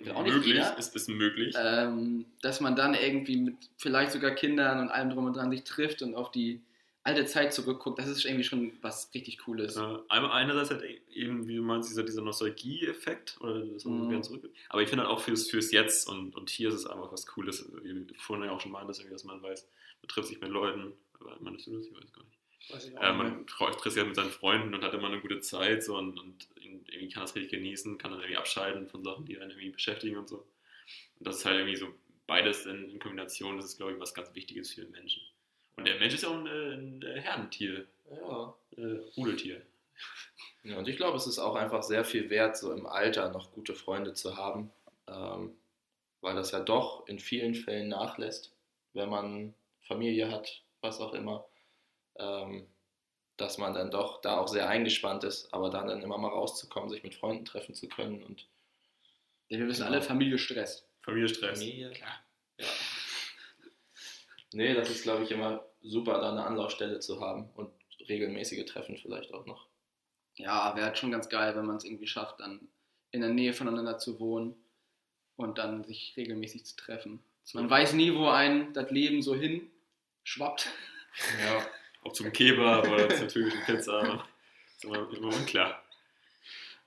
will 0.00 0.12
auch 0.12 0.22
nicht 0.22 0.34
möglich, 0.34 0.54
jeder, 0.54 0.76
ist 0.78 0.94
es 0.96 1.08
möglich. 1.08 1.54
ähm, 1.58 2.26
dass 2.42 2.60
man 2.60 2.76
dann 2.76 2.94
irgendwie 2.94 3.36
mit 3.36 3.56
vielleicht 3.76 4.12
sogar 4.12 4.32
Kindern 4.32 4.80
und 4.80 4.90
allem 4.90 5.10
drum 5.10 5.26
und 5.26 5.36
dran 5.36 5.50
sich 5.50 5.64
trifft 5.64 6.02
und 6.02 6.14
auf 6.14 6.30
die 6.30 6.60
alte 7.04 7.26
Zeit 7.26 7.52
zurückguckt. 7.52 7.98
Das 7.98 8.08
ist 8.08 8.24
irgendwie 8.24 8.44
schon 8.44 8.72
was 8.82 9.10
richtig 9.14 9.38
Cooles. 9.38 9.76
Äh, 9.76 9.98
einerseits 10.08 10.70
halt 10.70 10.82
eben, 11.12 11.46
wie 11.46 11.56
du 11.56 11.62
meinst, 11.62 11.90
dieser, 11.90 12.02
dieser 12.02 12.22
Nostalgie-Effekt, 12.22 13.36
oder 13.40 13.60
dass 13.60 13.84
man 13.84 14.04
Mhm. 14.04 14.08
gerne 14.08 14.22
zurück. 14.22 14.50
Aber 14.70 14.82
ich 14.82 14.88
finde 14.88 15.04
halt 15.04 15.12
auch 15.12 15.20
fürs, 15.20 15.48
fürs 15.48 15.70
Jetzt 15.70 16.08
und, 16.08 16.34
und 16.34 16.50
hier 16.50 16.68
ist 16.70 16.74
es 16.74 16.86
einfach 16.86 17.12
was 17.12 17.26
Cooles, 17.26 17.70
wie 17.82 17.92
du 17.92 18.14
vorhin 18.14 18.46
ja 18.46 18.52
auch 18.52 18.60
schon 18.60 18.72
meintest, 18.72 19.00
irgendwie, 19.00 19.12
dass 19.14 19.24
man 19.24 19.42
weiß, 19.42 19.68
man 20.02 20.08
trifft 20.08 20.28
sich 20.28 20.40
mit 20.40 20.50
Leuten, 20.50 20.92
aber 21.20 21.36
man 21.40 21.54
ist 21.54 21.66
das, 21.66 21.86
ich 21.86 21.94
weiß 21.94 22.12
gar 22.12 22.24
nicht. 22.24 22.38
Weiß 22.70 22.86
Äh, 22.86 23.12
man 23.12 23.46
trifft 23.46 23.82
sich 23.84 23.96
halt 23.98 24.06
mit 24.08 24.16
seinen 24.16 24.30
Freunden 24.30 24.74
und 24.74 24.82
hat 24.82 24.94
immer 24.94 25.08
eine 25.08 25.20
gute 25.20 25.40
Zeit 25.40 25.84
so, 25.84 25.98
und, 25.98 26.18
und 26.18 26.48
irgendwie 26.56 27.08
kann 27.10 27.22
das 27.22 27.34
richtig 27.34 27.50
genießen, 27.52 27.98
kann 27.98 28.12
dann 28.12 28.20
irgendwie 28.20 28.38
abschalten 28.38 28.86
von 28.86 29.02
Sachen, 29.04 29.26
die 29.26 29.38
einen 29.38 29.50
irgendwie 29.50 29.70
beschäftigen 29.70 30.16
und 30.16 30.28
so. 30.28 30.36
Und 31.18 31.26
das 31.28 31.36
ist 31.36 31.44
halt 31.44 31.56
irgendwie 31.58 31.76
so 31.76 31.88
beides 32.26 32.64
in, 32.64 32.88
in 32.88 32.98
Kombination, 32.98 33.56
das 33.58 33.66
ist, 33.66 33.76
glaube 33.76 33.92
ich, 33.92 34.00
was 34.00 34.14
ganz 34.14 34.34
Wichtiges 34.34 34.72
für 34.72 34.80
den 34.80 34.92
Menschen. 34.92 35.22
Und 35.76 35.86
der 35.86 35.98
Mensch 35.98 36.14
ist 36.14 36.22
ja 36.22 36.28
auch 36.28 36.34
ein, 36.34 36.46
äh, 36.46 36.74
ein 36.74 37.02
äh, 37.02 37.20
Herdentier, 37.20 37.86
Ja. 38.10 38.54
äh, 38.76 38.98
Rudeltier. 39.16 39.62
Ja, 40.62 40.78
und 40.78 40.88
ich 40.88 40.96
glaube, 40.96 41.16
es 41.16 41.26
ist 41.26 41.38
auch 41.38 41.56
einfach 41.56 41.82
sehr 41.82 42.04
viel 42.04 42.30
wert, 42.30 42.56
so 42.56 42.72
im 42.72 42.86
Alter 42.86 43.30
noch 43.30 43.52
gute 43.52 43.74
Freunde 43.74 44.14
zu 44.14 44.36
haben, 44.36 44.70
ähm, 45.08 45.56
weil 46.22 46.34
das 46.34 46.52
ja 46.52 46.60
doch 46.60 47.06
in 47.06 47.18
vielen 47.18 47.54
Fällen 47.54 47.88
nachlässt, 47.88 48.52
wenn 48.94 49.10
man 49.10 49.54
Familie 49.82 50.30
hat, 50.30 50.62
was 50.80 51.00
auch 51.00 51.12
immer, 51.12 51.44
ähm, 52.16 52.66
dass 53.36 53.58
man 53.58 53.74
dann 53.74 53.90
doch 53.90 54.20
da 54.22 54.38
auch 54.38 54.48
sehr 54.48 54.68
eingespannt 54.68 55.24
ist, 55.24 55.52
aber 55.52 55.68
dann, 55.68 55.88
dann 55.88 56.00
immer 56.02 56.16
mal 56.16 56.28
rauszukommen, 56.28 56.88
sich 56.88 57.02
mit 57.02 57.14
Freunden 57.14 57.44
treffen 57.44 57.74
zu 57.74 57.88
können 57.88 58.22
und 58.22 58.46
Denn 59.50 59.60
wir 59.60 59.66
wissen 59.66 59.82
Genau. 59.84 59.92
alle, 59.96 60.02
Familie 60.02 60.38
stresst. 60.38 60.88
Familienstress. 61.02 61.58
Familie. 61.58 61.92
Ja. 61.98 62.66
Nee, 64.54 64.74
das 64.74 64.90
ist, 64.90 65.02
glaube 65.02 65.24
ich, 65.24 65.30
immer 65.30 65.64
super, 65.82 66.20
da 66.20 66.30
eine 66.30 66.44
Anlaufstelle 66.44 67.00
zu 67.00 67.20
haben 67.20 67.50
und 67.54 67.70
regelmäßige 68.08 68.64
Treffen 68.66 68.96
vielleicht 68.96 69.32
auch 69.34 69.46
noch. 69.46 69.66
Ja, 70.36 70.74
wäre 70.74 70.86
halt 70.86 70.98
schon 70.98 71.10
ganz 71.12 71.28
geil, 71.28 71.54
wenn 71.56 71.66
man 71.66 71.76
es 71.76 71.84
irgendwie 71.84 72.06
schafft, 72.06 72.40
dann 72.40 72.60
in 73.12 73.20
der 73.20 73.30
Nähe 73.30 73.52
voneinander 73.52 73.98
zu 73.98 74.18
wohnen 74.18 74.54
und 75.36 75.58
dann 75.58 75.84
sich 75.84 76.14
regelmäßig 76.16 76.64
zu 76.66 76.76
treffen. 76.76 77.22
Man 77.52 77.68
weiß 77.70 77.92
nie, 77.92 78.14
wo 78.14 78.28
ein 78.28 78.72
das 78.72 78.90
Leben 78.90 79.22
so 79.22 79.34
hin 79.34 79.70
schwappt. 80.24 80.68
Ja, 81.44 81.64
Auch 82.02 82.12
zum 82.12 82.32
Kebab 82.32 82.88
oder 82.88 83.08
zur 83.10 83.28
türkischen 83.28 83.60
Pizza. 83.64 84.24
ist 84.76 84.84
immer, 84.84 85.08
immer 85.12 85.34
unklar. 85.34 85.82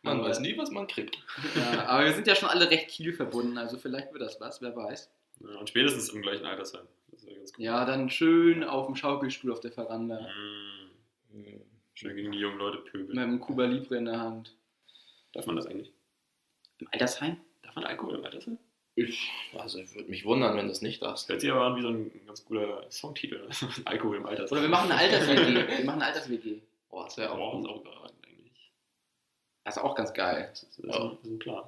man 0.02 0.20
Aber- 0.20 0.30
weiß 0.30 0.40
nie, 0.42 0.58
was 0.58 0.70
man 0.72 0.88
kriegt. 0.88 1.18
Ja, 1.56 1.86
aber 1.88 2.06
wir 2.06 2.14
sind 2.14 2.28
ja 2.28 2.36
schon 2.36 2.50
alle 2.50 2.70
recht 2.70 2.90
Kiel 2.90 3.14
verbunden, 3.14 3.58
also 3.58 3.78
vielleicht 3.78 4.12
wird 4.12 4.22
das 4.24 4.40
was, 4.42 4.62
wer 4.62 4.76
weiß. 4.76 5.10
Ja, 5.40 5.56
und 5.60 5.70
spätestens 5.70 6.10
im 6.10 6.22
gleichen 6.22 6.46
Alter 6.46 6.66
sein. 6.66 6.86
Das 7.28 7.34
wäre 7.34 7.40
ganz 7.40 7.54
cool. 7.58 7.64
Ja, 7.66 7.86
dann 7.86 8.10
schön 8.10 8.64
auf 8.64 8.86
dem 8.88 8.96
Schaukelstuhl 8.96 9.52
auf 9.52 9.60
der 9.60 9.72
Veranda 9.72 10.20
Mm, 10.22 11.34
Hm. 11.34 11.62
schön 11.94 12.16
gegen 12.16 12.32
die 12.32 12.40
jungen 12.40 12.58
Leute 12.58 12.78
mit 12.80 12.86
pöbeln. 12.92 13.20
einem 13.20 13.40
Cuba 13.40 13.66
Libre 13.66 13.98
in 13.98 14.06
der 14.06 14.20
Hand. 14.20 14.56
Darf 15.34 15.46
man 15.46 15.56
das 15.56 15.66
eigentlich? 15.68 15.92
Im 16.80 16.88
Altersheim? 16.92 17.38
Darf 17.64 17.76
man 17.76 17.84
Alkohol 17.84 18.16
im 18.16 18.26
Alter 18.26 18.40
sein? 18.42 18.58
Ich, 18.96 19.30
also 19.56 19.78
ich 19.78 19.94
würde 19.94 20.10
mich 20.10 20.26
wundern, 20.26 20.58
wenn 20.58 20.66
du 20.66 20.72
es 20.72 20.82
nicht 20.82 21.02
darfst. 21.04 21.30
Hört 21.30 21.42
sich 21.42 21.52
aber 21.52 21.66
an 21.66 21.76
wie 21.76 21.82
so 21.84 21.90
ein 21.90 22.26
ganz 22.26 22.44
guter 22.46 22.90
Songtitel. 22.90 23.48
Alkohol 23.86 24.18
im 24.18 24.26
Alter. 24.26 24.52
Oder 24.52 24.62
wir 24.64 24.70
machen 24.70 24.92
eine 24.92 25.00
Alters-WG. 25.02 25.54
Wir 25.80 25.86
machen 25.86 26.02
eine 26.02 26.06
Alters-WG. 26.06 26.62
Boah, 26.90 27.04
das 27.04 27.18
wäre 27.18 27.36
Boah, 27.36 27.42
auch 27.42 27.54
ist 27.60 27.68
gut. 27.68 27.70
auch 27.70 27.82
überragend 27.82 28.26
eigentlich. 28.26 28.72
Das 29.66 29.78
ist 29.78 29.84
auch 29.84 29.94
ganz 29.96 30.14
geil. 30.14 30.48
Das 30.50 30.64
ist, 30.64 30.78
das 30.80 30.86
ist, 30.86 30.96
ein, 30.96 31.10
das 31.12 31.20
ist 31.24 31.30
ein 31.32 31.40
Plan. 31.40 31.64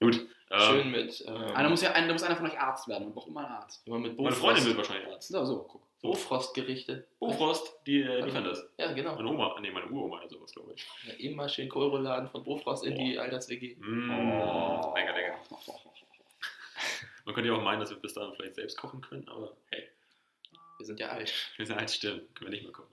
Gut. 0.00 0.26
Ähm, 0.52 0.60
Schön 0.60 0.90
mit, 0.90 1.24
ähm, 1.26 1.34
Einer 1.54 1.68
muss 1.70 1.80
ja, 1.82 1.92
einer, 1.92 2.06
da 2.08 2.12
muss 2.12 2.22
einer 2.22 2.36
von 2.36 2.46
euch 2.46 2.58
Arzt 2.60 2.86
werden. 2.86 3.04
Man 3.04 3.14
braucht 3.14 3.28
immer 3.28 3.40
einen 3.46 3.54
Arzt. 3.56 3.86
immer 3.86 3.98
mit 3.98 4.18
meine 4.18 4.36
Freundin 4.36 4.64
wird 4.66 4.76
wahrscheinlich 4.76 5.08
Arzt. 5.08 5.28
So, 5.28 5.44
so, 5.44 5.62
guck. 5.62 5.82
Bofrostgerichte. 6.02 7.06
Bofrost, 7.20 7.74
die 7.86 8.02
äh, 8.02 8.20
liefern 8.24 8.44
das. 8.44 8.62
Ja, 8.76 8.92
genau. 8.92 9.14
Meine 9.14 9.28
Oma, 9.28 9.56
nee, 9.60 9.70
meine 9.70 9.86
Uroma 9.86 10.18
oder 10.18 10.28
sowas, 10.28 10.52
glaube 10.52 10.74
ich. 10.74 10.84
Ja, 11.06 11.14
immer 11.14 11.48
schön 11.48 11.68
Kohlrouladen 11.68 12.28
von 12.28 12.42
Bofrost 12.42 12.84
in 12.84 12.96
die 12.96 13.18
Alters-WG. 13.18 13.76
Mm, 13.78 14.10
Oh. 14.10 14.92
Lecker, 14.96 15.12
lecker. 15.12 15.38
Man 17.24 17.34
könnte 17.34 17.48
ja 17.50 17.56
auch 17.56 17.62
meinen, 17.62 17.80
dass 17.80 17.90
wir 17.90 17.98
bis 17.98 18.14
dahin 18.14 18.34
vielleicht 18.34 18.56
selbst 18.56 18.76
kochen 18.76 19.00
können, 19.00 19.28
aber 19.28 19.56
hey, 19.70 19.84
Wir 20.78 20.86
sind 20.86 20.98
ja 20.98 21.08
alt. 21.10 21.32
wir 21.56 21.66
sind 21.66 21.76
halt 21.76 21.90
still, 21.90 22.26
können 22.34 22.50
wir 22.50 22.50
nicht 22.50 22.64
mehr 22.64 22.72
kochen. 22.72 22.88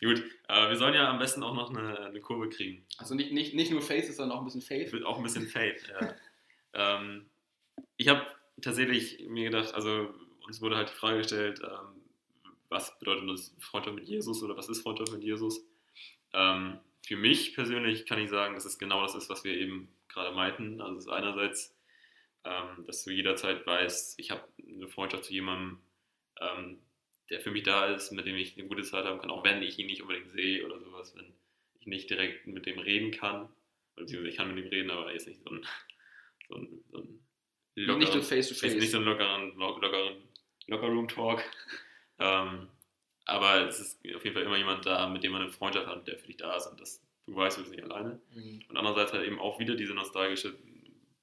Gut, 0.00 0.24
äh, 0.48 0.68
wir 0.70 0.76
sollen 0.76 0.94
ja 0.94 1.08
am 1.08 1.18
besten 1.20 1.42
auch 1.44 1.54
noch 1.54 1.70
eine, 1.70 2.00
eine 2.06 2.20
Kurve 2.20 2.48
kriegen. 2.48 2.84
Also 2.98 3.14
nicht, 3.14 3.30
nicht, 3.32 3.54
nicht 3.54 3.70
nur 3.70 3.80
Faces, 3.80 4.16
sondern 4.16 4.36
auch 4.36 4.40
ein 4.42 4.46
bisschen 4.46 4.62
Faith. 4.62 4.90
Wird 4.92 5.04
auch 5.04 5.18
ein 5.18 5.22
bisschen 5.22 5.46
Fade. 5.46 5.76
Ja. 6.00 6.14
Ähm, 6.78 7.26
ich 7.96 8.08
habe 8.08 8.26
tatsächlich 8.62 9.26
mir 9.28 9.50
gedacht, 9.50 9.74
also 9.74 10.14
uns 10.46 10.60
wurde 10.60 10.76
halt 10.76 10.90
die 10.90 10.94
Frage 10.94 11.18
gestellt, 11.18 11.60
ähm, 11.62 12.02
was 12.68 12.98
bedeutet 12.98 13.28
das 13.28 13.54
Freundschaft 13.58 13.96
mit 13.96 14.08
Jesus 14.08 14.42
oder 14.42 14.56
was 14.56 14.68
ist 14.68 14.82
Freundschaft 14.82 15.12
mit 15.12 15.22
Jesus? 15.22 15.66
Ähm, 16.32 16.78
für 17.02 17.16
mich 17.16 17.54
persönlich 17.54 18.06
kann 18.06 18.18
ich 18.18 18.30
sagen, 18.30 18.54
dass 18.54 18.64
es 18.64 18.78
genau 18.78 19.02
das 19.02 19.14
ist, 19.14 19.30
was 19.30 19.44
wir 19.44 19.54
eben 19.54 19.88
gerade 20.08 20.34
meinten. 20.34 20.80
Also 20.80 20.98
es 20.98 21.06
ist 21.06 21.10
einerseits, 21.10 21.76
ähm, 22.44 22.84
dass 22.86 23.04
du 23.04 23.10
jederzeit 23.10 23.66
weißt, 23.66 24.18
ich 24.18 24.30
habe 24.30 24.44
eine 24.58 24.88
Freundschaft 24.88 25.24
zu 25.24 25.32
jemandem, 25.32 25.80
ähm, 26.40 26.78
der 27.30 27.40
für 27.40 27.50
mich 27.50 27.62
da 27.62 27.86
ist, 27.86 28.12
mit 28.12 28.26
dem 28.26 28.36
ich 28.36 28.56
eine 28.58 28.68
gute 28.68 28.82
Zeit 28.82 29.04
haben 29.04 29.20
kann, 29.20 29.30
auch 29.30 29.44
wenn 29.44 29.62
ich 29.62 29.78
ihn 29.78 29.86
nicht 29.86 30.02
unbedingt 30.02 30.30
sehe 30.30 30.64
oder 30.64 30.78
sowas, 30.78 31.14
wenn 31.16 31.32
ich 31.80 31.86
nicht 31.86 32.10
direkt 32.10 32.46
mit 32.46 32.66
dem 32.66 32.78
reden 32.78 33.10
kann. 33.10 33.48
Beziehungsweise 33.96 34.30
ich 34.30 34.36
kann 34.36 34.54
mit 34.54 34.64
ihm 34.64 34.70
reden, 34.70 34.90
aber 34.90 35.08
er 35.08 35.14
ist 35.14 35.26
nicht 35.26 35.42
so 35.42 35.50
ein, 35.50 35.66
so 36.48 36.54
ein, 36.56 36.84
so 36.90 36.98
ein 36.98 37.98
Nicht 37.98 38.12
so 38.12 38.22
Face-to-Face. 38.22 38.74
nicht 38.74 38.90
so 38.90 38.98
ein 38.98 39.04
lockeren, 39.04 39.54
lo- 39.56 39.78
lockeren 39.78 40.16
Locker-Room-Talk. 40.66 41.42
ähm, 42.18 42.68
aber 43.24 43.68
es 43.68 43.78
ist 43.80 43.98
auf 44.14 44.24
jeden 44.24 44.34
Fall 44.34 44.42
immer 44.44 44.56
jemand 44.56 44.86
da, 44.86 45.06
mit 45.08 45.22
dem 45.22 45.32
man 45.32 45.42
eine 45.42 45.50
Freundschaft 45.52 45.86
hat, 45.86 46.06
der 46.08 46.18
für 46.18 46.26
dich 46.26 46.38
da 46.38 46.56
ist 46.56 46.66
und 46.66 46.80
das, 46.80 47.02
du 47.26 47.36
weißt, 47.36 47.58
du 47.58 47.62
bist 47.62 47.74
nicht 47.74 47.84
alleine. 47.84 48.20
Und 48.68 48.76
andererseits 48.76 49.12
halt 49.12 49.26
eben 49.26 49.38
auch 49.38 49.58
wieder 49.58 49.74
diese 49.74 49.92
nostalgische 49.94 50.56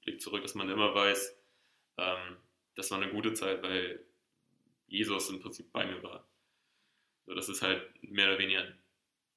Blick 0.04 0.22
zurück, 0.22 0.44
dass 0.44 0.54
man 0.56 0.70
immer 0.70 0.94
weiß, 0.94 1.36
ähm, 1.98 2.38
das 2.76 2.92
war 2.92 3.02
eine 3.02 3.12
gute 3.12 3.34
Zeit, 3.34 3.64
weil 3.64 4.06
Jesus 4.88 5.30
im 5.30 5.40
Prinzip 5.42 5.72
bei 5.72 5.86
mir 5.86 6.02
war. 6.04 6.28
So, 7.26 7.34
das 7.34 7.50
ist 7.50 7.64
halt 7.64 7.82
mehr 8.04 8.28
oder 8.28 8.38
weniger 8.38 8.68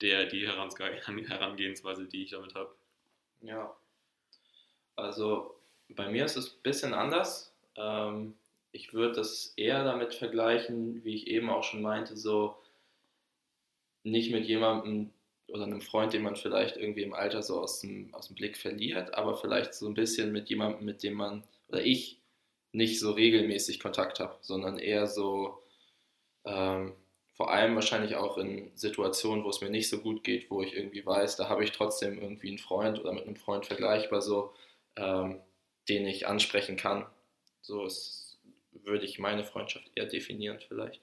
der, 0.02 0.26
die 0.26 0.46
Herangeh- 0.46 1.26
Herangehensweise, 1.28 2.06
die 2.06 2.24
ich 2.24 2.30
damit 2.32 2.54
habe. 2.54 2.74
Ja. 3.40 3.74
Also 4.96 5.57
bei 5.90 6.08
mir 6.08 6.24
ist 6.24 6.36
es 6.36 6.54
ein 6.54 6.62
bisschen 6.62 6.94
anders. 6.94 7.52
Ähm, 7.76 8.34
ich 8.72 8.92
würde 8.92 9.14
das 9.14 9.52
eher 9.56 9.84
damit 9.84 10.14
vergleichen, 10.14 11.02
wie 11.04 11.14
ich 11.14 11.26
eben 11.26 11.50
auch 11.50 11.64
schon 11.64 11.82
meinte, 11.82 12.16
so 12.16 12.56
nicht 14.02 14.30
mit 14.30 14.46
jemandem 14.46 15.10
oder 15.48 15.64
einem 15.64 15.80
Freund, 15.80 16.12
den 16.12 16.22
man 16.22 16.36
vielleicht 16.36 16.76
irgendwie 16.76 17.02
im 17.02 17.14
Alter 17.14 17.42
so 17.42 17.60
aus 17.60 17.80
dem, 17.80 18.12
aus 18.14 18.26
dem 18.26 18.36
Blick 18.36 18.58
verliert, 18.58 19.14
aber 19.14 19.34
vielleicht 19.34 19.74
so 19.74 19.86
ein 19.86 19.94
bisschen 19.94 20.30
mit 20.30 20.50
jemandem, 20.50 20.84
mit 20.84 21.02
dem 21.02 21.14
man 21.14 21.42
oder 21.68 21.82
ich 21.82 22.20
nicht 22.72 23.00
so 23.00 23.12
regelmäßig 23.12 23.80
Kontakt 23.80 24.20
habe, 24.20 24.36
sondern 24.42 24.78
eher 24.78 25.06
so 25.06 25.62
ähm, 26.44 26.92
vor 27.34 27.50
allem 27.50 27.74
wahrscheinlich 27.76 28.16
auch 28.16 28.36
in 28.36 28.72
Situationen, 28.74 29.44
wo 29.44 29.48
es 29.48 29.60
mir 29.60 29.70
nicht 29.70 29.88
so 29.88 29.98
gut 29.98 30.24
geht, 30.24 30.50
wo 30.50 30.60
ich 30.60 30.74
irgendwie 30.74 31.04
weiß, 31.04 31.36
da 31.36 31.48
habe 31.48 31.64
ich 31.64 31.72
trotzdem 31.72 32.20
irgendwie 32.20 32.48
einen 32.48 32.58
Freund 32.58 32.98
oder 32.98 33.12
mit 33.12 33.26
einem 33.26 33.36
Freund 33.36 33.64
vergleichbar 33.64 34.20
so, 34.20 34.52
ähm, 34.96 35.40
den 35.88 36.06
ich 36.06 36.26
ansprechen 36.26 36.76
kann. 36.76 37.06
So 37.62 37.84
ist, 37.84 38.38
würde 38.72 39.04
ich 39.04 39.18
meine 39.18 39.44
Freundschaft 39.44 39.90
eher 39.94 40.06
definieren 40.06 40.60
vielleicht. 40.66 41.00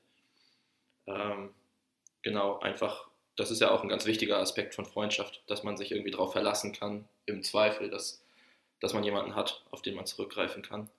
Ähm, 1.08 1.54
genau, 2.22 2.60
einfach, 2.60 3.08
das 3.36 3.52
ist 3.52 3.62
ja 3.62 3.72
auch 3.72 3.84
ein 3.84 3.90
ganz 3.90 4.06
wichtiger 4.06 4.40
Aspekt 4.40 4.76
von 4.76 4.86
Freundschaft, 4.86 5.44
dass 5.48 5.64
man 5.64 5.78
sich 5.78 5.92
irgendwie 5.92 6.12
darauf 6.12 6.32
verlassen 6.32 6.74
kann, 6.74 7.08
im 7.26 7.44
Zweifel, 7.44 7.90
dass, 7.90 8.24
dass 8.80 8.94
man 8.94 9.04
jemanden 9.04 9.36
hat, 9.36 9.64
auf 9.72 9.82
den 9.82 9.96
man 9.96 10.06
zurückgreifen 10.06 10.62
kann. 10.62 10.90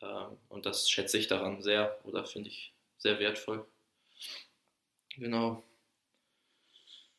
Ähm, 0.00 0.36
und 0.48 0.66
das 0.66 0.90
schätze 0.90 1.18
ich 1.18 1.26
daran 1.26 1.62
sehr 1.62 1.98
oder 2.04 2.24
finde 2.24 2.50
ich 2.50 2.72
sehr 2.98 3.18
wertvoll. 3.18 3.66
Genau. 5.16 5.62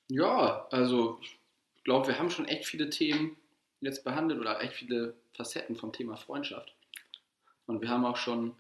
Ja, 0.07 0.67
also 0.71 1.19
ich 1.21 1.37
glaube, 1.83 2.07
wir 2.07 2.19
haben 2.19 2.31
schon 2.31 2.47
echt 2.47 2.65
viele 2.65 2.89
Themen 2.89 3.37
jetzt 3.81 4.03
behandelt 4.03 4.39
oder 4.39 4.61
echt 4.61 4.73
viele 4.73 5.15
Facetten 5.33 5.75
vom 5.75 5.93
Thema 5.93 6.15
Freundschaft. 6.17 6.73
Und 7.65 7.81
wir 7.81 7.89
haben 7.89 8.05
auch 8.05 8.17
schon 8.17 8.55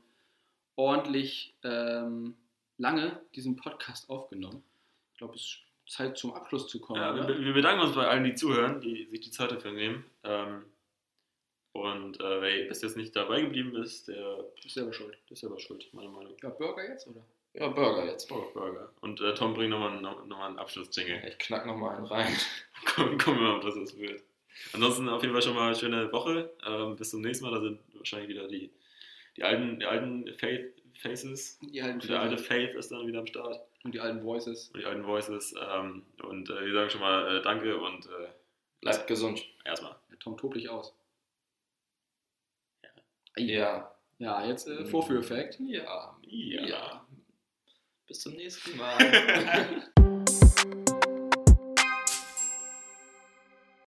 ordentlich 0.75 1.55
ähm, 1.63 2.35
lange 2.77 3.19
diesen 3.35 3.55
Podcast 3.55 4.09
aufgenommen. 4.09 4.63
Ich 5.11 5.17
glaube, 5.17 5.35
es 5.35 5.41
ist 5.41 5.59
Zeit 5.89 6.17
zum 6.17 6.33
Abschluss 6.33 6.67
zu 6.67 6.79
kommen. 6.79 7.01
Ja, 7.01 7.15
wir, 7.15 7.39
wir 7.39 7.53
bedanken 7.53 7.81
uns 7.81 7.95
bei 7.95 8.07
allen, 8.07 8.23
die 8.23 8.35
zuhören, 8.35 8.79
die 8.79 9.05
sich 9.05 9.19
die 9.19 9.31
Zeit 9.31 9.51
dafür 9.51 9.71
nehmen. 9.71 10.05
Ähm, 10.23 10.65
und 11.73 12.19
äh, 12.19 12.41
wer 12.41 12.67
bis 12.67 12.81
jetzt 12.81 12.97
nicht 12.97 13.15
dabei 13.15 13.41
geblieben 13.41 13.75
ist, 13.75 14.07
der, 14.07 14.45
ist 14.63 14.73
selber 14.73 14.93
schuld. 14.93 15.17
der 15.29 15.33
ist 15.33 15.39
selber 15.39 15.59
schuld, 15.59 15.87
meiner 15.93 16.09
Meinung 16.09 16.33
nach. 16.33 16.43
Ja, 16.43 16.49
Burger 16.49 16.87
jetzt, 16.87 17.07
oder? 17.07 17.25
Ja, 17.53 17.67
Burger 17.67 18.05
jetzt. 18.05 18.31
Oh, 18.31 18.49
Burger. 18.53 18.91
Und 19.01 19.21
äh, 19.21 19.33
Tom 19.33 19.53
bringt 19.53 19.71
nochmal 19.71 19.99
noch, 19.99 20.25
noch 20.25 20.37
mal 20.37 20.47
einen 20.47 20.59
Abschlussjingle. 20.59 21.27
Ich 21.27 21.37
knack 21.39 21.65
nochmal 21.65 21.97
einen 21.97 22.05
rein. 22.05 22.35
Gucken 22.95 23.19
wir 23.25 23.33
mal, 23.33 23.55
ob 23.55 23.61
das 23.63 23.75
was 23.75 23.97
wird. 23.97 24.23
Ansonsten 24.73 25.07
auf 25.09 25.21
jeden 25.21 25.33
Fall 25.33 25.41
schon 25.41 25.55
mal 25.55 25.67
eine 25.67 25.75
schöne 25.75 26.11
Woche. 26.11 26.51
Ähm, 26.67 26.95
bis 26.95 27.11
zum 27.11 27.21
nächsten 27.21 27.45
Mal. 27.45 27.51
Da 27.53 27.61
sind 27.61 27.79
wahrscheinlich 27.93 28.29
wieder 28.29 28.47
die, 28.47 28.69
die 29.37 29.43
alten, 29.43 29.79
die 29.79 29.85
alten 29.85 30.33
Faith 30.35 30.73
Faces. 31.01 31.57
Die 31.61 31.81
alten 31.81 31.99
Der 32.07 32.19
alte 32.19 32.37
Faith 32.37 32.73
ist 32.75 32.91
dann 32.91 33.07
wieder 33.07 33.19
am 33.19 33.27
Start. 33.27 33.61
und 33.83 33.93
die 33.93 33.99
alten 34.01 34.21
Voices. 34.23 34.69
Und 34.73 34.81
die 34.81 34.85
alten 34.85 35.05
Voices. 35.05 35.53
Ähm, 35.73 36.03
und 36.23 36.49
äh, 36.49 36.65
wir 36.65 36.73
sagen 36.73 36.89
schon 36.89 37.01
mal 37.01 37.37
äh, 37.37 37.41
Danke 37.41 37.77
und 37.77 38.05
äh, 38.05 38.27
Bleibt 38.81 39.07
gesund. 39.07 39.45
erstmal. 39.63 39.95
Tom 40.19 40.37
tobt 40.37 40.55
dich 40.57 40.67
aus. 40.69 40.93
Ja. 43.37 43.95
Ja, 44.17 44.45
jetzt 44.45 44.67
äh, 44.67 44.85
Vorführeffekt. 44.85 45.59
Ja. 45.61 46.17
Ja. 46.23 46.65
ja. 46.65 47.07
Bis 48.07 48.19
zum 48.19 48.33
nächsten 48.33 48.75
Mal. 48.75 49.83